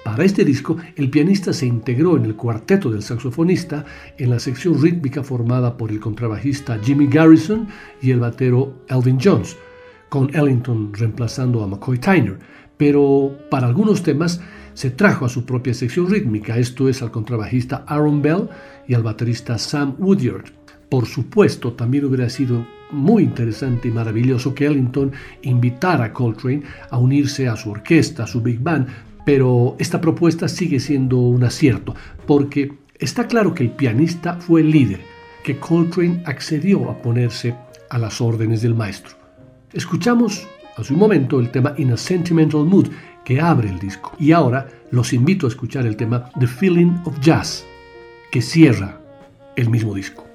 para 0.04 0.24
este 0.24 0.44
disco, 0.44 0.76
el 0.96 1.09
pianista 1.09 1.54
se 1.54 1.64
integró 1.64 2.18
en 2.18 2.26
el 2.26 2.37
cuarteto 2.37 2.90
del 2.90 3.02
saxofonista 3.02 3.87
en 4.18 4.30
la 4.30 4.38
sección 4.38 4.80
rítmica 4.80 5.22
formada 5.22 5.78
por 5.78 5.90
el 5.90 5.98
contrabajista 5.98 6.78
Jimmy 6.78 7.07
Garrison 7.07 7.66
y 8.02 8.11
el 8.11 8.20
batero 8.20 8.85
Elvin 8.88 9.18
Jones, 9.18 9.57
con 10.11 10.28
Ellington 10.35 10.92
reemplazando 10.92 11.64
a 11.64 11.66
McCoy 11.66 11.98
Tyner. 11.98 12.38
Pero 12.76 13.38
para 13.50 13.66
algunos 13.66 14.02
temas 14.02 14.42
se 14.74 14.90
trajo 14.90 15.24
a 15.24 15.30
su 15.30 15.46
propia 15.46 15.72
sección 15.72 16.11
rítmica, 16.11 16.59
esto 16.59 16.88
es 16.88 17.00
al 17.00 17.11
contrabajista 17.11 17.85
Aaron 17.87 18.20
Bell 18.20 18.48
y 18.87 18.92
al 18.92 19.02
baterista 19.02 19.57
Sam 19.57 19.96
Woodyard. 19.98 20.52
Por 20.90 21.07
supuesto, 21.07 21.72
también 21.72 22.04
hubiera 22.04 22.28
sido 22.28 22.66
muy 22.94 23.24
interesante 23.24 23.88
y 23.88 23.90
maravilloso 23.90 24.54
que 24.54 24.66
Ellington 24.66 25.12
invitara 25.42 26.07
a 26.07 26.12
Coltrane 26.12 26.62
a 26.90 26.98
unirse 26.98 27.48
a 27.48 27.57
su 27.57 27.70
orquesta, 27.70 28.24
a 28.24 28.26
su 28.26 28.40
big 28.40 28.61
band, 28.61 28.87
pero 29.24 29.76
esta 29.78 30.00
propuesta 30.00 30.48
sigue 30.48 30.80
siendo 30.80 31.18
un 31.18 31.44
acierto, 31.44 31.94
porque 32.26 32.72
está 32.98 33.26
claro 33.26 33.54
que 33.54 33.64
el 33.64 33.70
pianista 33.70 34.35
fue 34.35 34.61
el 34.61 34.70
líder, 34.70 35.00
que 35.42 35.59
Coltrane 35.59 36.22
accedió 36.26 36.90
a 36.90 37.02
ponerse 37.02 37.54
a 37.90 37.98
las 37.98 38.20
órdenes 38.20 38.62
del 38.62 38.74
maestro. 38.74 39.14
Escuchamos 39.72 40.46
hace 40.76 40.92
un 40.92 40.98
momento 40.98 41.40
el 41.40 41.50
tema 41.50 41.74
In 41.76 41.92
a 41.92 41.96
Sentimental 41.96 42.64
Mood, 42.64 42.88
que 43.24 43.40
abre 43.40 43.68
el 43.68 43.78
disco. 43.78 44.12
Y 44.18 44.33
ahora 44.33 44.68
los 44.90 45.12
invito 45.12 45.46
a 45.46 45.48
escuchar 45.48 45.87
el 45.87 45.96
tema 45.96 46.30
The 46.38 46.46
Feeling 46.46 46.98
of 47.04 47.18
Jazz, 47.20 47.64
que 48.30 48.42
cierra 48.42 49.00
el 49.57 49.70
mismo 49.70 49.94
disco. 49.94 50.26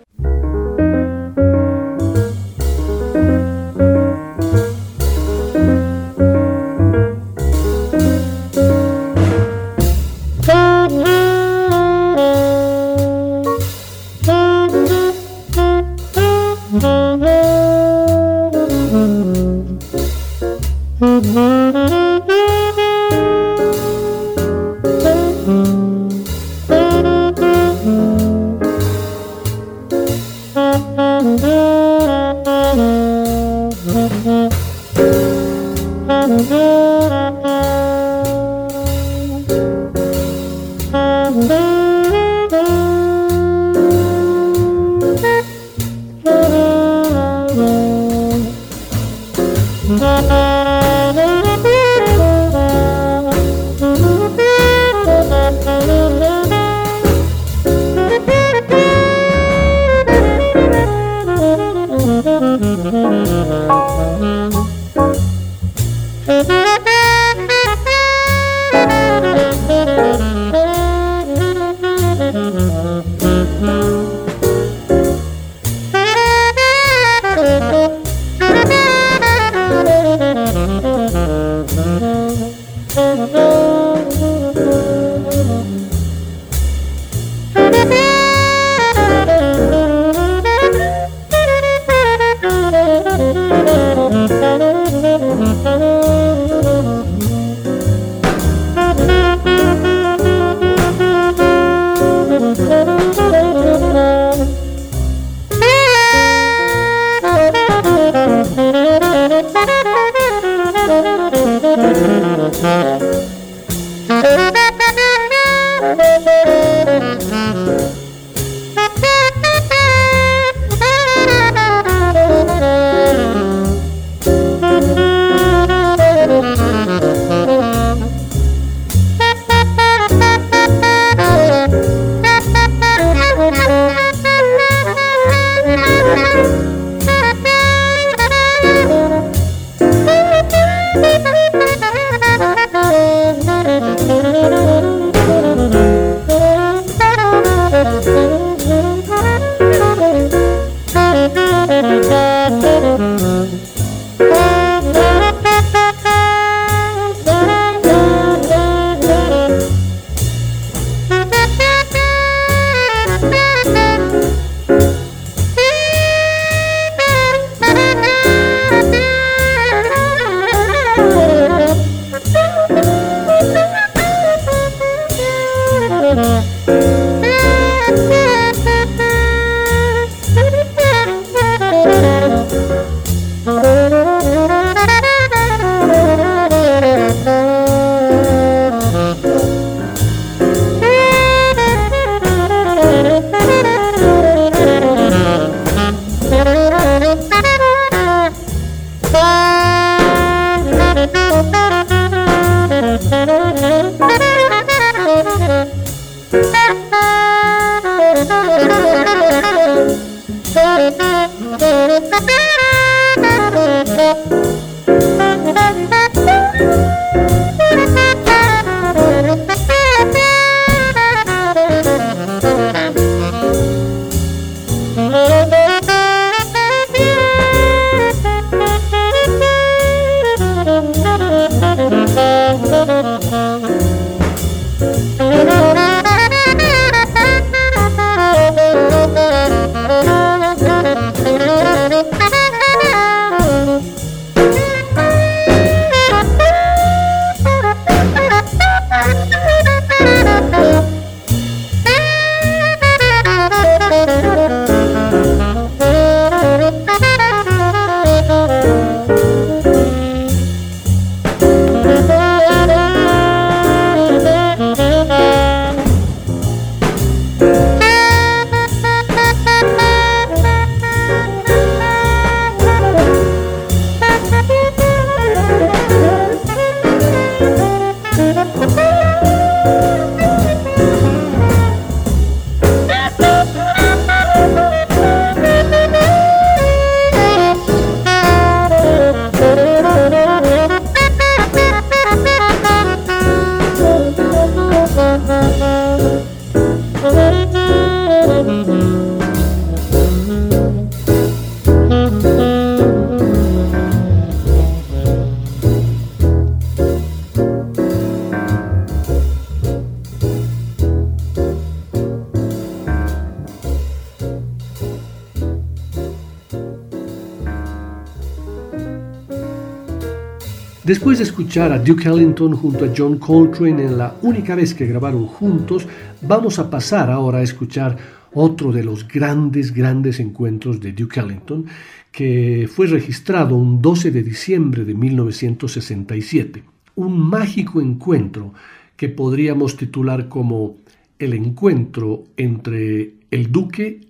Después 320.90 321.20
de 321.20 321.24
escuchar 321.24 321.72
a 321.72 321.78
Duke 321.78 322.10
Ellington 322.10 322.56
junto 322.56 322.84
a 322.86 322.92
John 322.98 323.20
Coltrane 323.20 323.86
en 323.86 323.96
la 324.00 324.16
única 324.24 324.56
vez 324.56 324.74
que 324.74 324.88
grabaron 324.88 325.28
juntos, 325.28 325.88
vamos 326.20 326.58
a 326.58 326.68
pasar 326.68 327.12
ahora 327.12 327.38
a 327.38 327.44
escuchar 327.44 327.96
otro 328.34 328.72
de 328.72 328.84
los 328.84 329.08
grandes, 329.08 329.72
grandes 329.72 330.20
encuentros 330.20 330.82
de 330.82 330.94
Duke 330.94 331.20
Ellington, 331.20 331.68
que 332.12 332.68
fue 332.74 332.88
registrado 332.88 333.56
un 333.56 333.84
12 333.84 334.10
de 334.10 334.24
diciembre 334.24 334.84
de 334.84 334.96
1967. 334.96 336.64
Un 336.96 337.20
mágico 337.20 337.82
encuentro 337.82 338.56
que 338.96 339.10
podríamos 339.10 339.78
titular 339.78 340.28
como 340.28 340.78
el 341.20 341.36
encuentro 341.36 342.24
entre 342.36 343.14
el 343.30 343.52
duque 343.52 344.08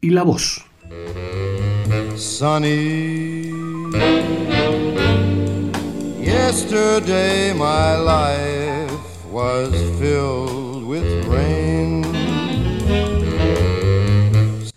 y 0.00 0.08
la 0.08 0.22
voz. 0.22 0.64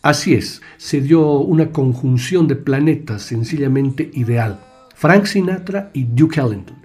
Así 0.01 0.34
es, 0.34 0.61
se 0.78 1.01
dio 1.01 1.39
una 1.39 1.71
conjunción 1.71 2.47
de 2.47 2.55
planetas 2.55 3.21
sencillamente 3.21 4.09
ideal. 4.13 4.59
Frank 4.95 5.25
Sinatra 5.25 5.91
y 5.93 6.05
Duke 6.05 6.39
Ellington. 6.39 6.78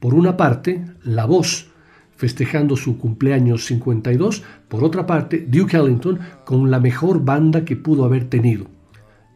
Por 0.00 0.12
una 0.12 0.36
parte, 0.36 0.84
la 1.02 1.24
voz 1.24 1.70
festejando 2.14 2.76
su 2.76 2.98
cumpleaños 2.98 3.64
52, 3.64 4.42
por 4.68 4.84
otra 4.84 5.06
parte, 5.06 5.46
Duke 5.48 5.78
Ellington 5.78 6.18
con 6.44 6.70
la 6.70 6.78
mejor 6.78 7.24
banda 7.24 7.64
que 7.64 7.76
pudo 7.76 8.04
haber 8.04 8.28
tenido. 8.28 8.75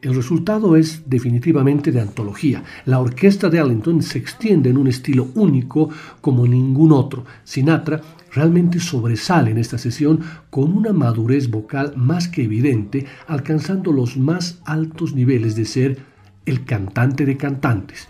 El 0.03 0.15
resultado 0.15 0.77
es 0.77 1.03
definitivamente 1.05 1.93
de 1.93 2.01
antología. 2.01 2.65
La 2.87 3.01
orquesta 3.01 3.51
de 3.51 3.59
Ellington 3.59 4.03
se 4.03 4.17
extiende 4.17 4.71
en 4.71 4.79
un 4.79 4.89
estilo 4.89 5.29
único 5.35 5.91
como 6.23 6.47
ningún 6.47 6.93
otro. 6.93 7.27
Sinatra 7.45 8.01
realmente 8.33 8.81
sobresale 8.81 9.51
en 9.51 9.59
esta 9.59 9.77
sesión 9.77 10.21
con 10.49 10.73
una 10.73 10.95
madurez 10.95 11.51
vocal 11.51 11.93
más 11.97 12.29
que 12.29 12.45
evidente, 12.45 13.05
alcanzando 13.27 13.93
los 13.93 14.17
más 14.17 14.63
altos 14.65 15.15
niveles 15.15 15.55
de 15.55 15.67
ser 15.67 15.99
el 16.47 16.65
cantante 16.65 17.27
de 17.27 17.37
cantantes, 17.37 18.09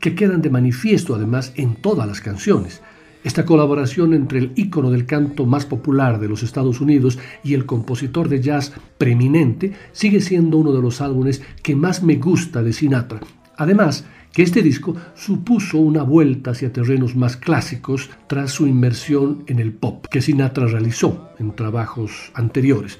que 0.00 0.16
quedan 0.16 0.42
de 0.42 0.50
manifiesto 0.50 1.14
además 1.14 1.52
en 1.54 1.76
todas 1.76 2.08
las 2.08 2.20
canciones. 2.20 2.82
Esta 3.26 3.44
colaboración 3.44 4.14
entre 4.14 4.38
el 4.38 4.52
ícono 4.54 4.92
del 4.92 5.04
canto 5.04 5.46
más 5.46 5.66
popular 5.66 6.20
de 6.20 6.28
los 6.28 6.44
Estados 6.44 6.80
Unidos 6.80 7.18
y 7.42 7.54
el 7.54 7.66
compositor 7.66 8.28
de 8.28 8.40
jazz 8.40 8.72
preeminente 8.98 9.72
sigue 9.90 10.20
siendo 10.20 10.58
uno 10.58 10.72
de 10.72 10.80
los 10.80 11.00
álbumes 11.00 11.42
que 11.60 11.74
más 11.74 12.04
me 12.04 12.14
gusta 12.18 12.62
de 12.62 12.72
Sinatra. 12.72 13.18
Además, 13.56 14.04
que 14.32 14.44
este 14.44 14.62
disco 14.62 14.94
supuso 15.16 15.78
una 15.78 16.04
vuelta 16.04 16.52
hacia 16.52 16.72
terrenos 16.72 17.16
más 17.16 17.36
clásicos 17.36 18.10
tras 18.28 18.52
su 18.52 18.68
inmersión 18.68 19.42
en 19.48 19.58
el 19.58 19.72
pop 19.72 20.06
que 20.08 20.22
Sinatra 20.22 20.68
realizó 20.68 21.30
en 21.40 21.56
trabajos 21.56 22.30
anteriores. 22.32 22.96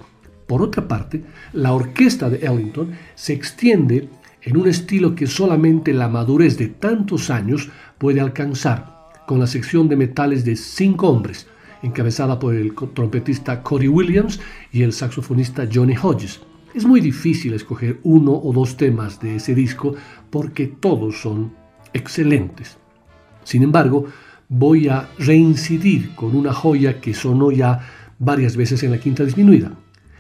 Por 0.48 0.60
otra 0.60 0.88
parte, 0.88 1.22
la 1.52 1.72
orquesta 1.72 2.28
de 2.28 2.38
Ellington 2.38 2.90
se 3.14 3.32
extiende 3.32 4.08
en 4.42 4.56
un 4.56 4.66
estilo 4.66 5.14
que 5.14 5.28
solamente 5.28 5.92
la 5.92 6.08
madurez 6.08 6.58
de 6.58 6.66
tantos 6.66 7.30
años 7.30 7.70
puede 7.98 8.20
alcanzar 8.20 8.95
con 9.26 9.38
la 9.38 9.46
sección 9.46 9.88
de 9.88 9.96
metales 9.96 10.44
de 10.44 10.56
cinco 10.56 11.08
hombres, 11.08 11.46
encabezada 11.82 12.38
por 12.38 12.54
el 12.54 12.74
trompetista 12.94 13.62
Cody 13.62 13.88
Williams 13.88 14.40
y 14.72 14.82
el 14.82 14.92
saxofonista 14.92 15.68
Johnny 15.72 15.94
Hodges. 16.00 16.40
Es 16.74 16.84
muy 16.84 17.00
difícil 17.00 17.54
escoger 17.54 18.00
uno 18.02 18.32
o 18.32 18.52
dos 18.52 18.76
temas 18.76 19.20
de 19.20 19.36
ese 19.36 19.54
disco 19.54 19.94
porque 20.30 20.66
todos 20.66 21.20
son 21.20 21.52
excelentes. 21.92 22.76
Sin 23.44 23.62
embargo, 23.62 24.06
voy 24.48 24.88
a 24.88 25.08
reincidir 25.18 26.14
con 26.14 26.36
una 26.36 26.52
joya 26.52 27.00
que 27.00 27.14
sonó 27.14 27.50
ya 27.50 27.80
varias 28.18 28.56
veces 28.56 28.82
en 28.82 28.90
la 28.90 28.98
quinta 28.98 29.24
disminuida. 29.24 29.72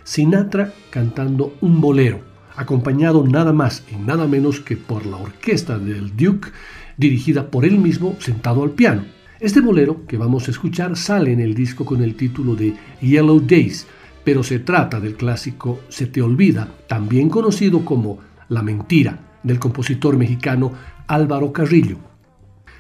Sinatra 0.04 0.72
cantando 0.90 1.56
un 1.60 1.80
bolero, 1.80 2.20
acompañado 2.56 3.26
nada 3.26 3.52
más 3.52 3.84
y 3.92 3.96
nada 3.96 4.26
menos 4.26 4.60
que 4.60 4.76
por 4.76 5.04
la 5.06 5.16
orquesta 5.16 5.78
del 5.78 6.16
Duke 6.16 6.50
dirigida 6.96 7.50
por 7.50 7.64
él 7.64 7.78
mismo 7.78 8.16
sentado 8.18 8.62
al 8.62 8.70
piano. 8.70 9.04
Este 9.38 9.60
bolero 9.60 10.06
que 10.06 10.16
vamos 10.16 10.48
a 10.48 10.50
escuchar 10.50 10.96
sale 10.96 11.32
en 11.32 11.40
el 11.40 11.54
disco 11.54 11.84
con 11.84 12.02
el 12.02 12.14
título 12.14 12.54
de 12.54 12.74
Yellow 13.02 13.40
Days, 13.40 13.86
pero 14.24 14.42
se 14.42 14.60
trata 14.60 14.98
del 14.98 15.14
clásico 15.14 15.80
Se 15.88 16.06
te 16.06 16.22
olvida, 16.22 16.68
también 16.88 17.28
conocido 17.28 17.84
como 17.84 18.18
La 18.48 18.62
mentira, 18.62 19.38
del 19.42 19.58
compositor 19.58 20.16
mexicano 20.16 20.72
Álvaro 21.06 21.52
Carrillo. 21.52 21.98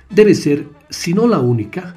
Debe 0.08 0.34
ser, 0.34 0.68
si 0.88 1.12
no 1.12 1.26
la 1.26 1.40
única, 1.40 1.96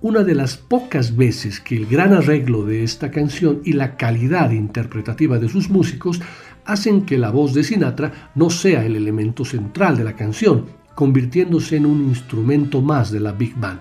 una 0.00 0.22
de 0.22 0.34
las 0.34 0.58
pocas 0.58 1.16
veces 1.16 1.60
que 1.60 1.76
el 1.76 1.86
gran 1.86 2.12
arreglo 2.12 2.66
de 2.66 2.84
esta 2.84 3.10
canción 3.10 3.62
y 3.64 3.72
la 3.72 3.96
calidad 3.96 4.50
interpretativa 4.50 5.38
de 5.38 5.48
sus 5.48 5.70
músicos 5.70 6.20
hacen 6.66 7.06
que 7.06 7.16
la 7.16 7.30
voz 7.30 7.54
de 7.54 7.64
Sinatra 7.64 8.30
no 8.34 8.50
sea 8.50 8.84
el 8.84 8.96
elemento 8.96 9.46
central 9.46 9.96
de 9.96 10.04
la 10.04 10.14
canción, 10.14 10.66
convirtiéndose 10.94 11.76
en 11.76 11.86
un 11.86 12.04
instrumento 12.08 12.80
más 12.80 13.10
de 13.10 13.20
la 13.20 13.32
Big 13.32 13.56
Band. 13.56 13.80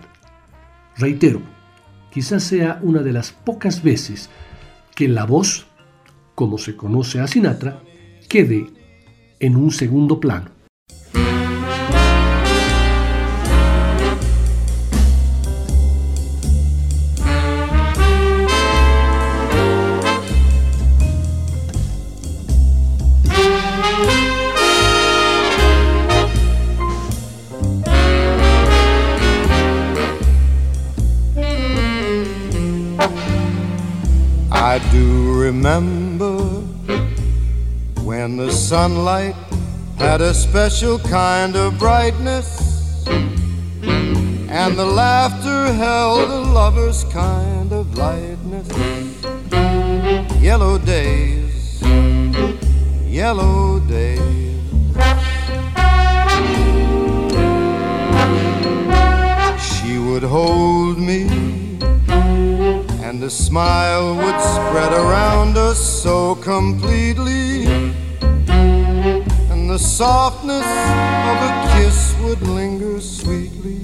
Reitero, 0.97 1.41
quizás 2.11 2.43
sea 2.43 2.79
una 2.81 3.01
de 3.01 3.13
las 3.13 3.31
pocas 3.31 3.83
veces 3.83 4.29
que 4.95 5.07
la 5.07 5.25
voz, 5.25 5.65
como 6.35 6.57
se 6.57 6.75
conoce 6.75 7.19
a 7.19 7.27
Sinatra, 7.27 7.81
quede 8.29 8.67
en 9.39 9.55
un 9.55 9.71
segundo 9.71 10.19
plano. 10.19 10.52
I 34.63 34.79
do 34.93 35.33
remember 35.33 36.37
when 38.01 38.37
the 38.37 38.49
sunlight 38.49 39.35
had 39.97 40.21
a 40.21 40.33
special 40.33 40.99
kind 40.99 41.57
of 41.57 41.77
brightness, 41.77 43.05
and 43.05 44.77
the 44.77 44.85
laughter 44.85 45.73
held 45.73 46.29
a 46.29 46.39
lover's 46.53 47.03
kind 47.11 47.73
of 47.73 47.97
lightness. 47.97 48.69
Yellow 50.41 50.77
days, 50.77 51.81
yellow 53.05 53.81
days. 53.81 54.61
She 59.59 59.99
would 59.99 60.23
hold 60.23 60.97
me 60.99 61.52
and 63.13 63.23
a 63.23 63.29
smile 63.29 64.15
would 64.15 64.41
spread 64.41 64.91
around 64.91 65.55
us 65.55 65.77
so 66.01 66.33
completely, 66.33 67.67
and 69.51 69.69
the 69.69 69.77
softness 69.77 70.65
of 71.29 71.37
a 71.49 71.51
kiss 71.73 72.15
would 72.23 72.41
linger 72.41 72.99
sweetly. 72.99 73.81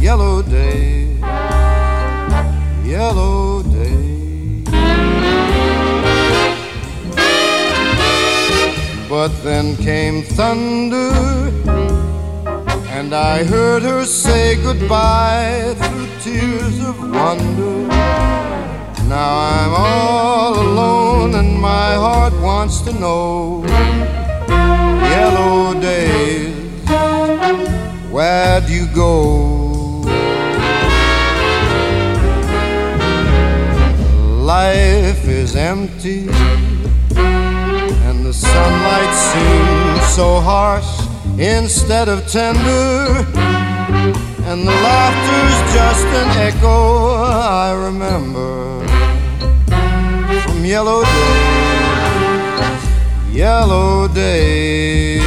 Yellow 0.00 0.40
day, 0.42 1.16
yellow 2.84 3.64
day. 3.64 4.62
But 9.08 9.32
then 9.42 9.76
came 9.78 10.22
thunder, 10.22 11.10
and 13.02 13.14
I 13.14 13.42
heard 13.42 13.82
her 13.82 14.04
say 14.04 14.54
goodbye 14.62 15.74
through 15.76 16.06
tears 16.20 16.78
of 16.88 16.96
wonder. 17.00 17.76
Now 19.08 19.30
I'm 19.54 19.72
all 19.74 20.54
alone 20.66 21.34
and 21.34 21.60
my 21.60 21.94
heart 21.94 22.32
wants 22.34 22.80
to 22.82 22.92
know. 22.92 23.64
Yellow 25.14 25.80
days, 25.80 26.54
where'd 28.08 28.68
you 28.68 28.86
go? 28.94 29.50
life 34.56 35.24
is 35.28 35.56
empty 35.56 36.28
and 38.06 38.26
the 38.26 38.32
sunlight 38.32 39.14
seems 39.14 40.14
so 40.14 40.40
harsh 40.40 41.01
instead 41.38 42.08
of 42.08 42.26
tender 42.26 43.26
and 44.44 44.66
the 44.66 44.76
laughter's 44.88 45.74
just 45.74 46.06
an 46.06 46.28
echo 46.48 47.14
I 47.14 47.72
remember 47.72 48.86
from 50.42 50.64
yellow 50.64 51.02
days, 51.04 52.84
yellow 53.34 54.08
days. 54.08 55.21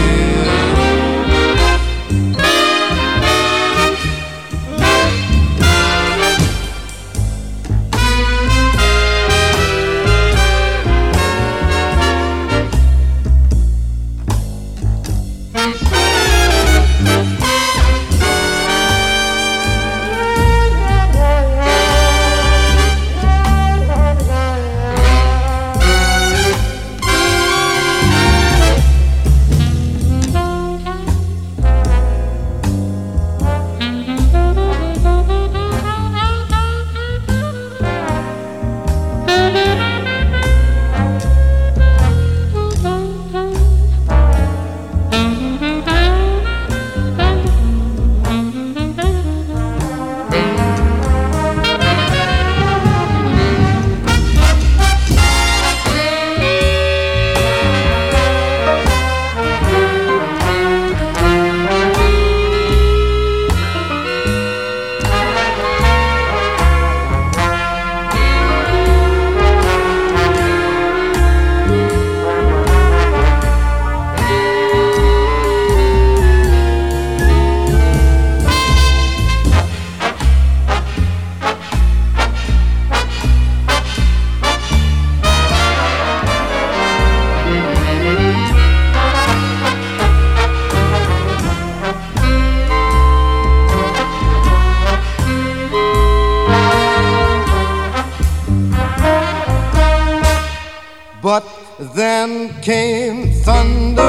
Came 102.66 103.32
thunder, 103.44 104.02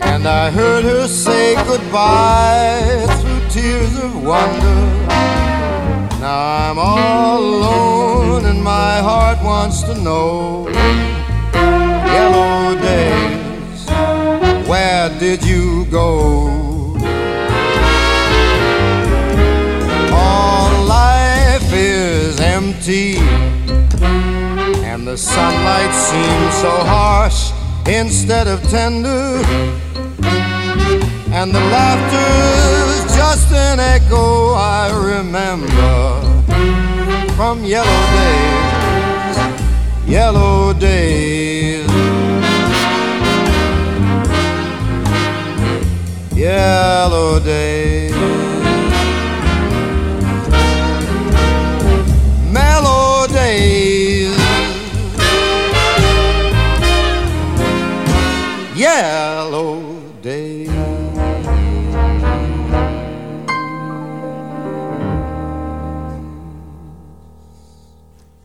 and 0.00 0.26
I 0.26 0.50
heard 0.50 0.84
her 0.84 1.06
say 1.06 1.54
goodbye 1.66 3.06
through 3.20 3.48
tears 3.50 3.98
of 3.98 4.24
wonder. 4.24 4.80
Now 6.20 6.70
I'm 6.70 6.78
all 6.78 7.38
alone, 7.38 8.46
and 8.46 8.62
my 8.64 9.00
heart 9.00 9.38
wants 9.44 9.82
to 9.82 9.94
know. 9.94 10.68
Yellow 12.16 12.80
days, 12.80 13.86
where 14.66 15.10
did 15.18 15.44
you 15.44 15.84
go? 15.90 16.96
All 20.12 20.84
life 20.84 21.70
is 21.72 22.40
empty 22.40 23.18
the 25.04 25.16
sunlight 25.16 25.94
seems 25.94 26.54
so 26.62 26.70
harsh 26.70 27.52
instead 27.86 28.46
of 28.46 28.62
tender. 28.70 29.42
And 31.30 31.52
the 31.54 31.60
laughter's 31.60 33.16
just 33.16 33.52
an 33.52 33.80
echo 33.80 34.54
I 34.54 34.90
remember 35.12 36.22
from 37.36 37.64
yellow 37.64 38.02
days, 38.18 39.38
yellow 40.08 40.72
days. 40.72 41.86
Yellow 46.34 47.40
days. 47.40 48.17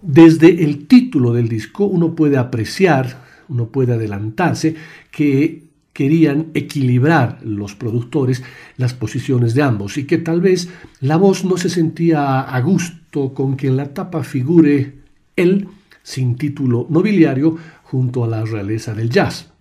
Desde 0.01 0.63
el 0.63 0.85
título 0.85 1.33
del 1.33 1.49
disco 1.49 1.85
uno 1.85 2.13
puede 2.13 2.37
apreciar, 2.37 3.23
uno 3.49 3.69
puede 3.69 3.93
adelantarse 3.93 4.75
que 5.09 5.63
querían 5.91 6.51
equilibrar 6.53 7.39
los 7.43 7.73
productores 7.73 8.43
las 8.77 8.93
posiciones 8.93 9.55
de 9.55 9.63
ambos 9.63 9.97
y 9.97 10.05
que 10.05 10.19
tal 10.19 10.41
vez 10.41 10.69
la 11.01 11.17
voz 11.17 11.43
no 11.45 11.57
se 11.57 11.69
sentía 11.69 12.41
a 12.41 12.61
gusto 12.61 13.33
con 13.33 13.57
que 13.57 13.67
en 13.67 13.77
la 13.77 13.93
tapa 13.95 14.23
figure 14.23 14.93
él 15.35 15.67
sin 16.03 16.35
título 16.35 16.85
nobiliario 16.91 17.57
junto 17.83 18.23
a 18.23 18.27
la 18.27 18.43
realeza 18.43 18.93
del 18.93 19.09
jazz 19.09 19.52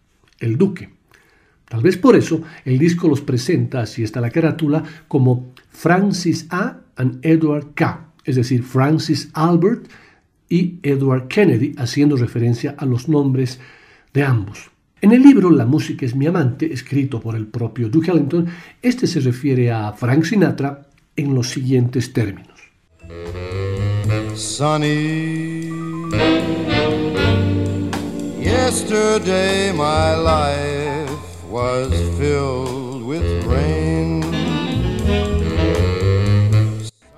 el 0.43 0.59
duque. 0.59 0.90
Tal 1.68 1.80
vez 1.82 1.97
por 1.97 2.16
eso 2.16 2.43
el 2.64 2.78
disco 2.78 3.09
los 3.09 3.22
presenta, 3.22 3.80
así 3.80 4.03
está 4.03 4.20
la 4.20 4.30
carátula, 4.30 4.82
como 5.09 5.55
Francis 5.70 6.47
A. 6.51 6.80
and 6.97 7.24
Edward 7.24 7.68
K., 7.74 8.09
es 8.24 8.36
decir, 8.36 8.62
Francis 8.62 9.30
Albert 9.32 9.86
y 10.49 10.78
Edward 10.82 11.28
Kennedy, 11.28 11.74
haciendo 11.78 12.16
referencia 12.16 12.74
a 12.76 12.84
los 12.84 13.09
nombres 13.09 13.59
de 14.12 14.22
ambos. 14.22 14.70
En 15.01 15.12
el 15.12 15.22
libro 15.22 15.51
La 15.51 15.66
música 15.66 16.07
es 16.07 16.14
mi 16.14 16.26
amante, 16.26 16.72
escrito 16.72 17.20
por 17.20 17.34
el 17.34 17.47
propio 17.47 17.88
Duke 17.88 18.11
Ellington, 18.11 18.47
este 18.82 19.07
se 19.07 19.20
refiere 19.20 19.72
a 19.72 19.93
Frank 19.95 20.24
Sinatra 20.24 20.82
en 21.16 21.34
los 21.34 21.49
siguientes 21.49 22.12
términos. 22.12 22.61
Yesterday 28.43 29.72
my 29.72 30.16
life 30.16 31.09
was 31.49 31.93
filled 32.18 33.05
with 33.05 33.22
rain. 33.47 34.20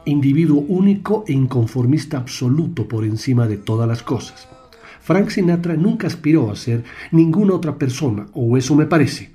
Individuo 0.04 0.66
único 0.68 1.24
e 1.26 1.32
inconformista 1.32 2.18
absoluto 2.18 2.86
por 2.86 3.04
encima 3.04 3.48
de 3.48 3.56
todas 3.56 3.88
las 3.88 4.02
cosas. 4.02 4.46
Frank 5.00 5.30
Sinatra 5.30 5.76
nunca 5.76 6.08
aspiró 6.08 6.50
a 6.50 6.56
ser 6.56 6.84
ninguna 7.10 7.54
otra 7.54 7.78
persona, 7.78 8.26
o 8.34 8.58
eso 8.58 8.74
me 8.74 8.84
parece, 8.84 9.32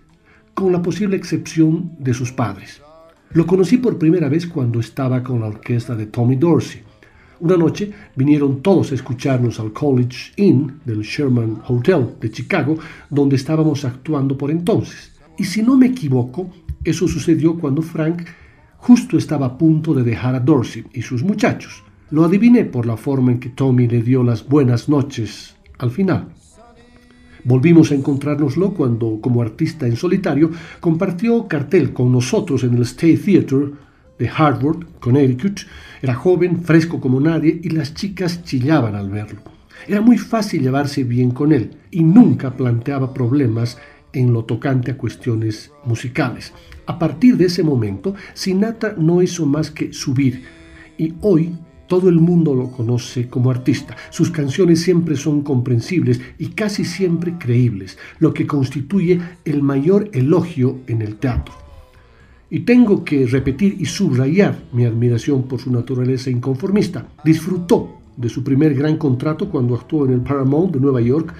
con 0.53 0.71
la 0.71 0.83
posible 0.83 1.17
excepción 1.17 1.93
de 1.97 2.13
sus 2.13 2.31
padres. 2.31 2.83
Lo 3.31 3.47
conocí 3.47 3.77
por 3.77 3.97
primera 3.97 4.29
vez 4.29 4.45
cuando 4.45 4.79
estaba 4.79 5.23
con 5.23 5.39
la 5.39 5.47
orquesta 5.47 5.95
de 5.95 6.05
Tommy 6.05 6.35
Dorsey 6.35 6.83
una 7.41 7.57
noche 7.57 7.91
vinieron 8.15 8.61
todos 8.61 8.91
a 8.91 8.95
escucharnos 8.95 9.59
al 9.59 9.71
College 9.71 10.33
Inn 10.37 10.79
del 10.85 11.01
Sherman 11.01 11.61
Hotel 11.67 12.15
de 12.19 12.31
Chicago, 12.31 12.77
donde 13.09 13.35
estábamos 13.35 13.85
actuando 13.85 14.37
por 14.37 14.51
entonces. 14.51 15.11
Y 15.37 15.45
si 15.45 15.61
no 15.61 15.77
me 15.77 15.87
equivoco, 15.87 16.49
eso 16.83 17.07
sucedió 17.07 17.57
cuando 17.57 17.81
Frank 17.81 18.23
justo 18.77 19.17
estaba 19.17 19.45
a 19.45 19.57
punto 19.57 19.93
de 19.93 20.03
dejar 20.03 20.35
a 20.35 20.39
Dorsey 20.39 20.85
y 20.93 21.01
sus 21.01 21.23
muchachos. 21.23 21.83
Lo 22.11 22.25
adiviné 22.25 22.65
por 22.65 22.85
la 22.85 22.97
forma 22.97 23.31
en 23.31 23.39
que 23.39 23.49
Tommy 23.49 23.87
le 23.87 24.01
dio 24.01 24.23
las 24.23 24.47
buenas 24.47 24.89
noches 24.89 25.55
al 25.77 25.91
final. 25.91 26.29
Volvimos 27.43 27.91
a 27.91 27.95
encontrárnoslo 27.95 28.73
cuando, 28.73 29.19
como 29.21 29.41
artista 29.41 29.87
en 29.87 29.95
solitario, 29.95 30.51
compartió 30.79 31.47
cartel 31.47 31.93
con 31.93 32.11
nosotros 32.11 32.63
en 32.63 32.73
el 32.75 32.81
State 32.81 33.17
Theatre 33.17 33.71
de 34.19 34.29
Harvard, 34.29 34.85
Connecticut. 34.99 35.61
Era 36.01 36.13
joven, 36.13 36.61
fresco 36.61 36.99
como 36.99 37.19
nadie 37.19 37.59
y 37.63 37.69
las 37.69 37.93
chicas 37.93 38.43
chillaban 38.43 38.95
al 38.95 39.09
verlo. 39.09 39.41
Era 39.87 40.01
muy 40.01 40.17
fácil 40.17 40.61
llevarse 40.61 41.03
bien 41.03 41.31
con 41.31 41.51
él 41.51 41.71
y 41.89 42.03
nunca 42.03 42.51
planteaba 42.51 43.13
problemas 43.13 43.77
en 44.13 44.33
lo 44.33 44.43
tocante 44.45 44.91
a 44.91 44.97
cuestiones 44.97 45.71
musicales. 45.85 46.53
A 46.85 46.99
partir 46.99 47.37
de 47.37 47.45
ese 47.45 47.63
momento, 47.63 48.15
Sinatra 48.33 48.93
no 48.97 49.21
hizo 49.21 49.45
más 49.45 49.71
que 49.71 49.93
subir 49.93 50.43
y 50.97 51.13
hoy 51.21 51.55
todo 51.87 52.09
el 52.09 52.19
mundo 52.19 52.53
lo 52.53 52.71
conoce 52.71 53.27
como 53.27 53.49
artista. 53.49 53.95
Sus 54.11 54.29
canciones 54.29 54.81
siempre 54.81 55.15
son 55.15 55.41
comprensibles 55.41 56.21
y 56.37 56.49
casi 56.49 56.85
siempre 56.85 57.35
creíbles, 57.39 57.97
lo 58.19 58.33
que 58.33 58.45
constituye 58.45 59.19
el 59.45 59.63
mayor 59.63 60.09
elogio 60.13 60.79
en 60.87 61.01
el 61.01 61.15
teatro. 61.15 61.68
Y 62.49 62.61
tengo 62.61 63.03
que 63.03 63.27
repetir 63.27 63.77
y 63.79 63.85
subrayar 63.85 64.57
mi 64.71 64.85
admiración 64.85 65.43
por 65.43 65.59
su 65.59 65.71
naturaleza 65.71 66.29
inconformista. 66.29 67.07
Disfrutó 67.23 67.99
de 68.17 68.29
su 68.29 68.43
primer 68.43 68.73
gran 68.73 68.97
contrato 68.97 69.49
cuando 69.49 69.75
actuó 69.75 70.05
en 70.05 70.13
el 70.13 70.21
Paramount 70.21 70.73
de 70.73 70.79
Nueva 70.79 71.01
York 71.01 71.33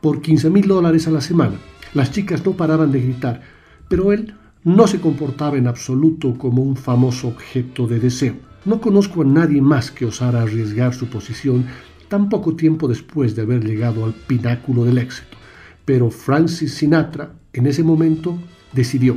por 0.00 0.20
15 0.20 0.50
mil 0.50 0.66
dólares 0.66 1.06
a 1.06 1.10
la 1.10 1.20
semana. 1.20 1.56
Las 1.94 2.10
chicas 2.10 2.44
no 2.44 2.52
paraban 2.52 2.92
de 2.92 3.00
gritar, 3.00 3.42
pero 3.88 4.12
él 4.12 4.34
no 4.64 4.86
se 4.88 5.00
comportaba 5.00 5.56
en 5.56 5.68
absoluto 5.68 6.36
como 6.36 6.62
un 6.62 6.76
famoso 6.76 7.28
objeto 7.28 7.86
de 7.86 8.00
deseo. 8.00 8.34
No 8.64 8.80
conozco 8.80 9.22
a 9.22 9.24
nadie 9.24 9.62
más 9.62 9.92
que 9.92 10.04
osara 10.04 10.42
arriesgar 10.42 10.92
su 10.92 11.06
posición 11.06 11.64
tan 12.08 12.28
poco 12.28 12.56
tiempo 12.56 12.88
después 12.88 13.36
de 13.36 13.42
haber 13.42 13.64
llegado 13.64 14.04
al 14.04 14.12
pináculo 14.12 14.84
del 14.84 14.98
éxito. 14.98 15.36
Pero 15.84 16.10
Francis 16.10 16.74
Sinatra, 16.74 17.30
en 17.52 17.66
ese 17.66 17.84
momento, 17.84 18.36
decidió. 18.72 19.16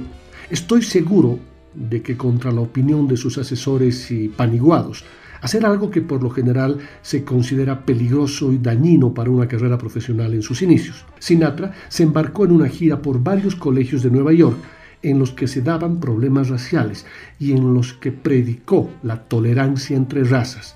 Estoy 0.50 0.82
seguro 0.82 1.38
de 1.76 2.02
que 2.02 2.18
contra 2.18 2.52
la 2.52 2.62
opinión 2.62 3.08
de 3.08 3.18
sus 3.18 3.38
asesores 3.38 4.10
y 4.10 4.30
paniguados, 4.30 5.06
hacer 5.41 5.64
algo 5.64 5.91
que 5.91 6.02
por 6.02 6.24
lo 6.24 6.32
general 6.32 6.80
se 7.04 7.24
considera 7.24 7.86
peligroso 7.86 8.52
y 8.52 8.58
dañino 8.58 9.14
para 9.14 9.30
una 9.30 9.47
carrera 9.47 9.78
profesional 9.78 10.34
en 10.34 10.41
sus 10.41 10.64
inicios. 10.64 11.06
Sinatra 11.20 11.74
se 11.88 12.02
embarcó 12.02 12.45
en 12.45 12.54
una 12.54 12.68
gira 12.68 13.00
por 13.00 13.22
varios 13.22 13.56
colegios 13.56 14.02
de 14.02 14.10
Nueva 14.10 14.34
York 14.34 14.58
en 15.04 15.20
los 15.20 15.32
que 15.32 15.47
se 15.47 15.62
daban 15.62 16.00
problemas 16.00 16.50
raciales 16.50 17.06
y 17.38 17.52
en 17.52 17.74
los 17.74 17.93
que 17.93 18.12
predicó 18.12 18.89
la 19.04 19.24
tolerancia 19.26 19.95
entre 19.95 20.24
razas. 20.24 20.76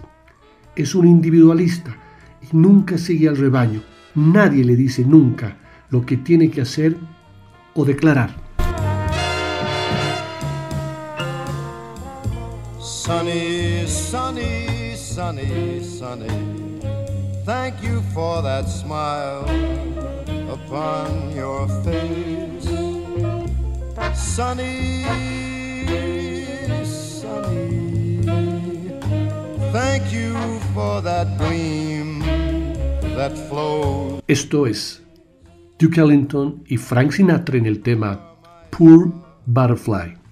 Es 0.75 0.93
un 0.93 1.07
individualista 1.07 1.97
y 2.41 2.55
nunca 2.55 2.99
sigue 2.99 3.27
al 3.27 3.37
rebaño. 3.37 3.81
Nadie 4.13 4.63
le 4.63 4.75
dice 4.75 5.03
nunca 5.03 5.57
lo 5.89 6.05
que 6.05 6.17
tiene 6.17 6.51
que 6.51 6.61
hacer 6.61 6.95
o 7.73 7.85
declarar. 7.85 8.42
Sunny, 13.05 13.85
sunny, 13.85 14.95
sunny, 14.95 15.83
sunny. 15.83 16.29
Thank 17.43 17.83
you 17.83 17.99
for 18.13 18.41
that 18.41 18.69
smile 18.69 19.43
upon 20.49 21.35
your 21.35 21.67
face. 21.83 22.63
Sunny, 24.15 25.03
sunny. 26.85 28.21
Thank 29.73 30.13
you 30.13 30.33
for 30.73 31.01
that 31.01 31.37
gleam 31.37 32.21
that 33.17 33.37
flows. 33.49 34.21
Esto 34.29 34.65
es 34.65 35.01
Duke 35.77 35.99
Ellington 35.99 36.63
y 36.67 36.77
Frank 36.77 37.11
Sinatra 37.11 37.57
en 37.57 37.65
el 37.65 37.81
tema 37.81 38.37
Poor 38.71 39.11
Butterfly. 39.45 40.22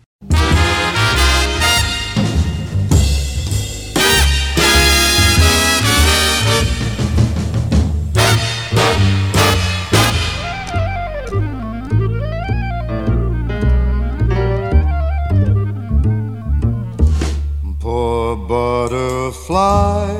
Fly 19.31 20.13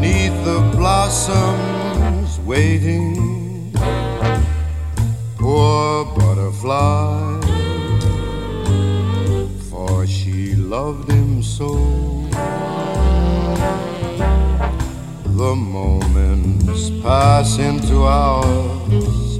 neath 0.00 0.44
the 0.44 0.60
blossoms 0.76 2.38
waiting 2.40 3.72
poor 5.38 6.04
butterfly 6.16 7.40
for 9.70 10.06
she 10.06 10.54
loved 10.54 11.10
him 11.10 11.42
so. 11.42 11.74
The 15.40 15.54
moments 15.56 16.90
pass 17.02 17.58
into 17.58 18.06
hours 18.06 19.30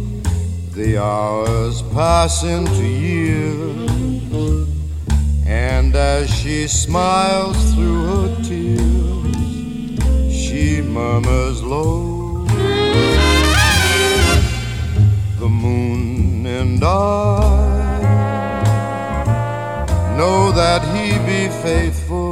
the 0.74 0.96
hours 0.96 1.82
pass 1.92 2.42
into 2.42 2.86
years 2.86 3.99
and 5.80 5.96
as 5.96 6.28
she 6.28 6.68
smiles 6.68 7.58
through 7.72 8.02
her 8.12 8.28
tears, 8.48 9.36
she 10.40 10.82
murmurs 10.82 11.62
low, 11.62 12.44
The 15.42 15.48
moon 15.48 16.44
and 16.44 16.84
I 16.84 16.88
know 20.18 20.52
that 20.52 20.82
he 20.92 21.06
be 21.32 21.42
faithful. 21.66 22.30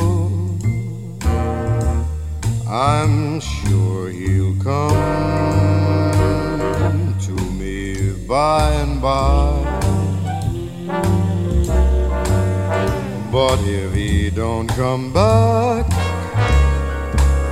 I'm 2.68 3.40
sure 3.40 4.10
he'll 4.10 4.56
come 4.70 5.88
to 7.26 7.36
me 7.60 8.12
by 8.26 8.72
and 8.82 9.00
by. 9.00 9.37
But 13.48 13.60
if 13.60 13.94
he 13.94 14.28
don't 14.28 14.68
come 14.68 15.10
back, 15.10 15.88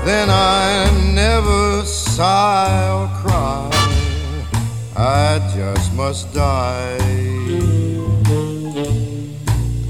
then 0.05 0.29
I 0.29 0.91
never 1.15 1.87
sigh 1.87 2.91
or 2.99 3.09
cry. 3.23 3.71
I 4.95 5.39
just 5.57 5.95
must 5.95 6.35
die. 6.35 6.99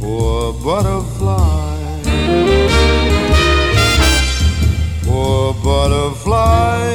Poor 0.01 0.53
butterfly. 0.53 2.03
Poor 5.03 5.55
butterfly. 5.55 6.86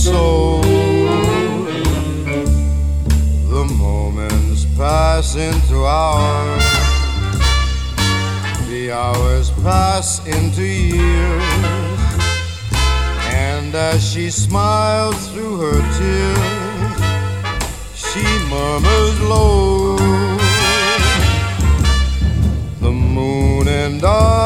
So. 0.00 0.60
The 3.52 3.64
moments 3.64 4.64
pass 4.76 5.34
into 5.34 5.84
hours, 5.84 6.64
the 8.68 8.92
hours 8.92 9.50
pass 9.62 10.24
into 10.26 10.62
years, 10.62 11.42
and 13.28 13.74
as 13.74 14.00
she 14.10 14.30
smiles 14.30 15.28
through 15.28 15.58
her 15.64 15.80
tears, 15.98 17.00
she 17.94 18.24
murmurs 18.48 19.20
low. 19.20 19.96
The 22.80 22.90
moon 22.90 23.68
and 23.68 24.02
I 24.02 24.40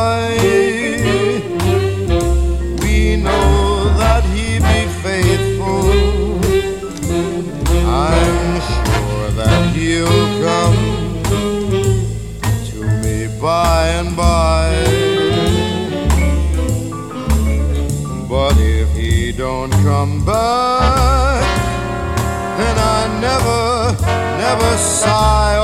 he'll 9.85 10.41
come 10.43 11.23
to 12.71 12.81
me 13.03 13.29
by 13.41 13.89
and 13.89 14.17
by. 14.17 14.71
But 18.29 18.57
if 18.59 18.89
he 18.97 19.33
don't 19.33 19.73
come 19.89 20.25
back, 20.25 21.45
then 22.59 22.77
I 22.79 23.01
never, 23.21 23.93
never 24.39 24.77
sigh 24.77 25.57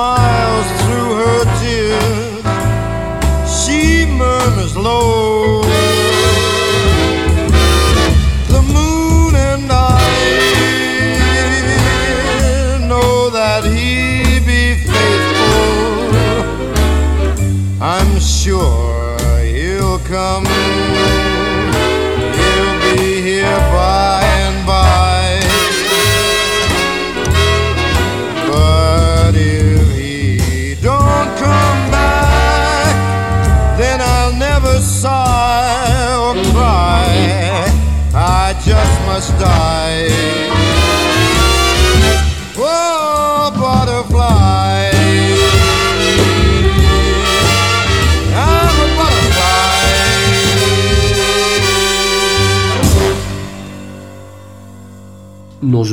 tomorrow. 0.00 0.29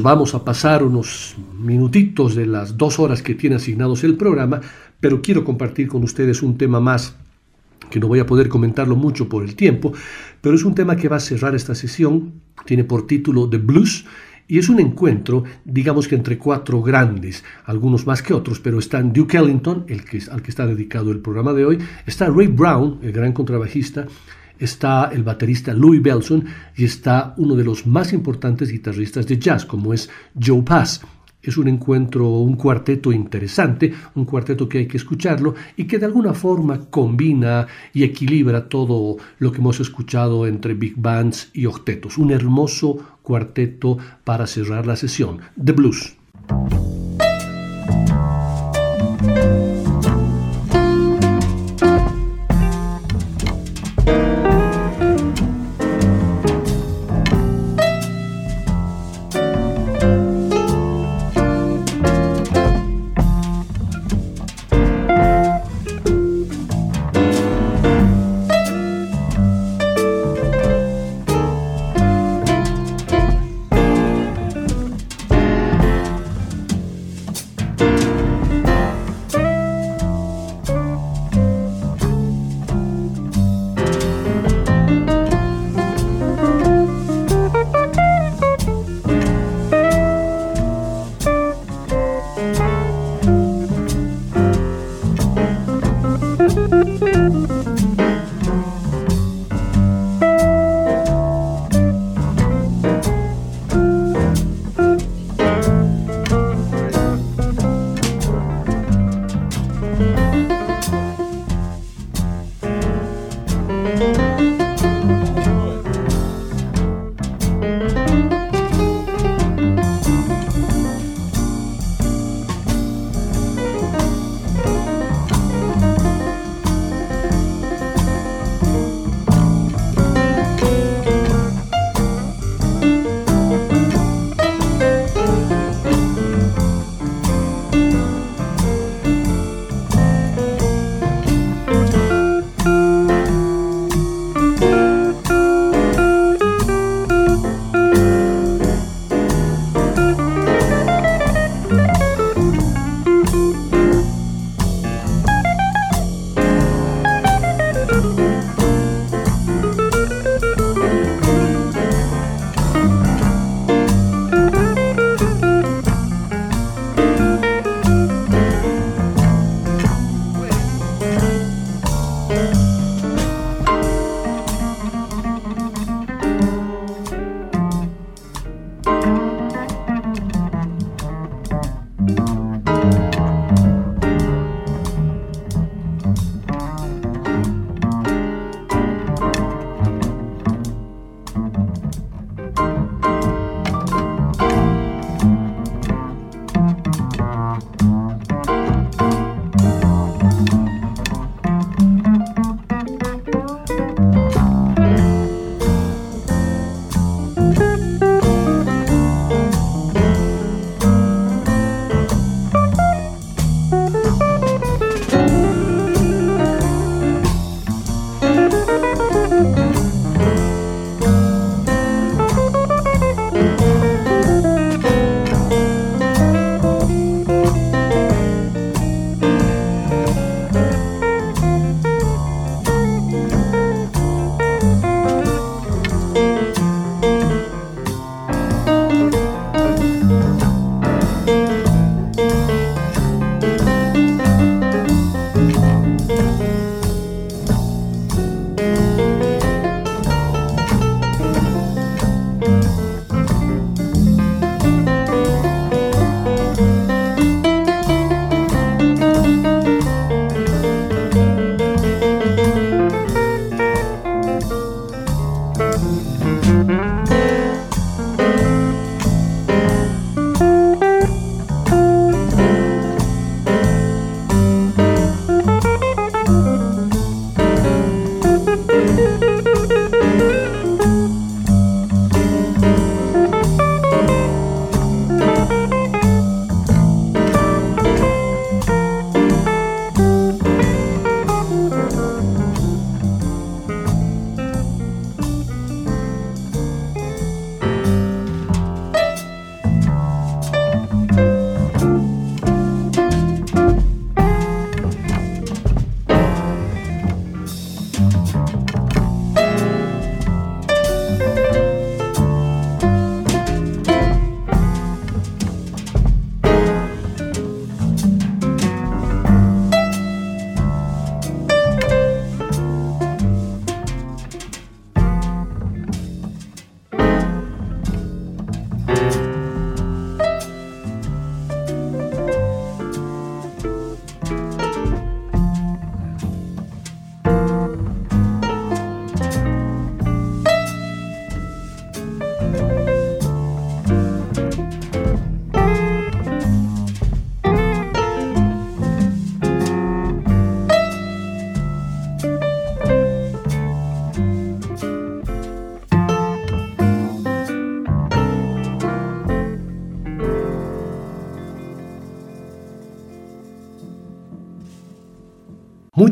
Vamos 0.02 0.36
a 0.36 0.44
pasar 0.44 0.84
unos 0.84 1.36
minutitos 1.60 2.36
de 2.36 2.46
las 2.46 2.78
dos 2.78 3.00
horas 3.00 3.22
que 3.22 3.36
tiene 3.36 3.56
asignados 3.56 4.04
el 4.04 4.16
programa, 4.16 4.62
pero 5.00 5.22
quiero 5.22 5.44
compartir 5.44 5.88
con 5.88 6.04
ustedes 6.04 6.42
un 6.42 6.58
tema 6.58 6.80
más 6.80 7.16
que 7.90 8.00
no 8.00 8.08
voy 8.08 8.20
a 8.20 8.26
poder 8.26 8.50
comentarlo 8.50 8.96
mucho 8.96 9.30
por 9.30 9.44
el 9.44 9.56
tiempo, 9.56 9.94
pero 10.42 10.56
es 10.56 10.64
un 10.64 10.76
tema 10.76 10.96
que 10.96 11.08
va 11.08 11.18
a 11.18 11.22
cerrar 11.22 11.56
esta 11.56 11.74
sesión, 11.76 12.34
tiene 12.66 12.84
por 12.84 13.08
título 13.08 13.50
The 13.50 13.58
Blues 13.58 14.06
y 14.48 14.60
es 14.60 14.70
un 14.70 14.80
encuentro, 14.80 15.44
digamos 15.66 16.08
que 16.08 16.16
entre 16.16 16.38
cuatro 16.38 16.82
grandes, 16.82 17.44
algunos 17.66 18.06
más 18.06 18.22
que 18.22 18.34
otros, 18.34 18.60
pero 18.60 18.80
están 18.80 19.14
Duke 19.14 19.38
Ellington, 19.38 19.86
el 19.88 20.02
al 20.32 20.42
que 20.42 20.52
está 20.52 20.66
dedicado 20.66 21.12
el 21.12 21.20
programa 21.20 21.54
de 21.54 21.66
hoy, 21.66 21.80
está 22.06 22.28
Ray 22.28 22.48
Brown, 22.48 23.00
el 23.02 23.12
gran 23.12 23.34
contrabajista, 23.34 24.08
está 24.60 25.10
el 25.14 25.24
baterista 25.24 25.74
Louis 25.74 26.02
Belson 26.02 26.46
y 26.76 26.86
está 26.86 27.34
uno 27.38 27.56
de 27.56 27.64
los 27.64 27.86
más 27.86 28.14
importantes 28.14 28.72
guitarristas 28.72 29.28
de 29.28 29.38
jazz, 29.38 29.66
como 29.66 29.94
es 29.94 30.10
Joe 30.40 30.62
Pass. 30.62 31.02
Es 31.42 31.56
un 31.56 31.68
encuentro, 31.68 32.28
un 32.28 32.56
cuarteto 32.56 33.12
interesante, 33.14 33.94
un 34.16 34.26
cuarteto 34.26 34.68
que 34.68 34.80
hay 34.80 34.88
que 34.88 34.98
escucharlo 34.98 35.56
y 35.78 35.86
que 35.86 35.98
de 35.98 36.06
alguna 36.06 36.34
forma 36.34 36.90
combina 36.90 37.68
y 37.94 38.04
equilibra 38.04 38.68
todo 38.68 39.18
lo 39.40 39.52
que 39.52 39.60
hemos 39.60 39.80
escuchado 39.80 40.46
entre 40.46 40.74
big 40.74 40.96
bands 40.98 41.50
y 41.54 41.66
octetos. 41.66 42.18
Un 42.18 42.32
hermoso 42.32 42.98
cuarteto 43.22 43.98
para 44.24 44.46
cerrar 44.48 44.86
la 44.88 44.96
sesión. 44.96 45.40
The 45.64 45.72
Blues. 45.72 46.18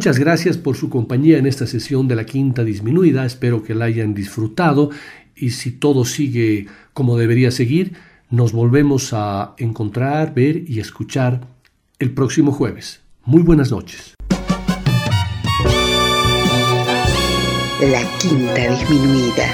Muchas 0.06 0.20
gracias 0.20 0.58
por 0.60 0.78
su 0.78 0.91
compañía 0.91 1.39
en 1.39 1.47
esta 1.47 1.66
sesión 1.66 2.08
de 2.08 2.16
la 2.16 2.28
quinta 2.28 2.64
disminuida. 2.64 3.26
Espero 3.26 3.64
que 3.64 3.74
la 3.74 3.86
hayan 3.86 4.14
disfrutado 4.14 4.91
y 5.36 5.49
si 5.49 5.72
todo 5.72 6.06
sigue 6.06 6.68
como 6.93 7.18
debería 7.18 7.49
seguir, 7.49 7.93
nos 8.30 8.51
volvemos 8.51 9.14
a 9.14 9.56
encontrar, 9.58 10.36
ver 10.36 10.64
y 10.68 10.80
escuchar 10.80 11.47
el 11.97 12.12
próximo 12.12 12.51
jueves. 12.51 13.01
Muy 13.24 13.41
buenas 13.41 13.72
noches. 13.72 14.14
La 17.82 18.03
quinta 18.20 18.78
disminuida. 18.78 19.49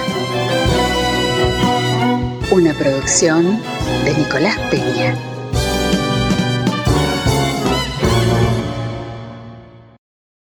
Una 2.52 2.74
producción 2.74 3.58
de 4.04 4.18
Nicolás 4.18 4.60
Peña. 4.70 5.16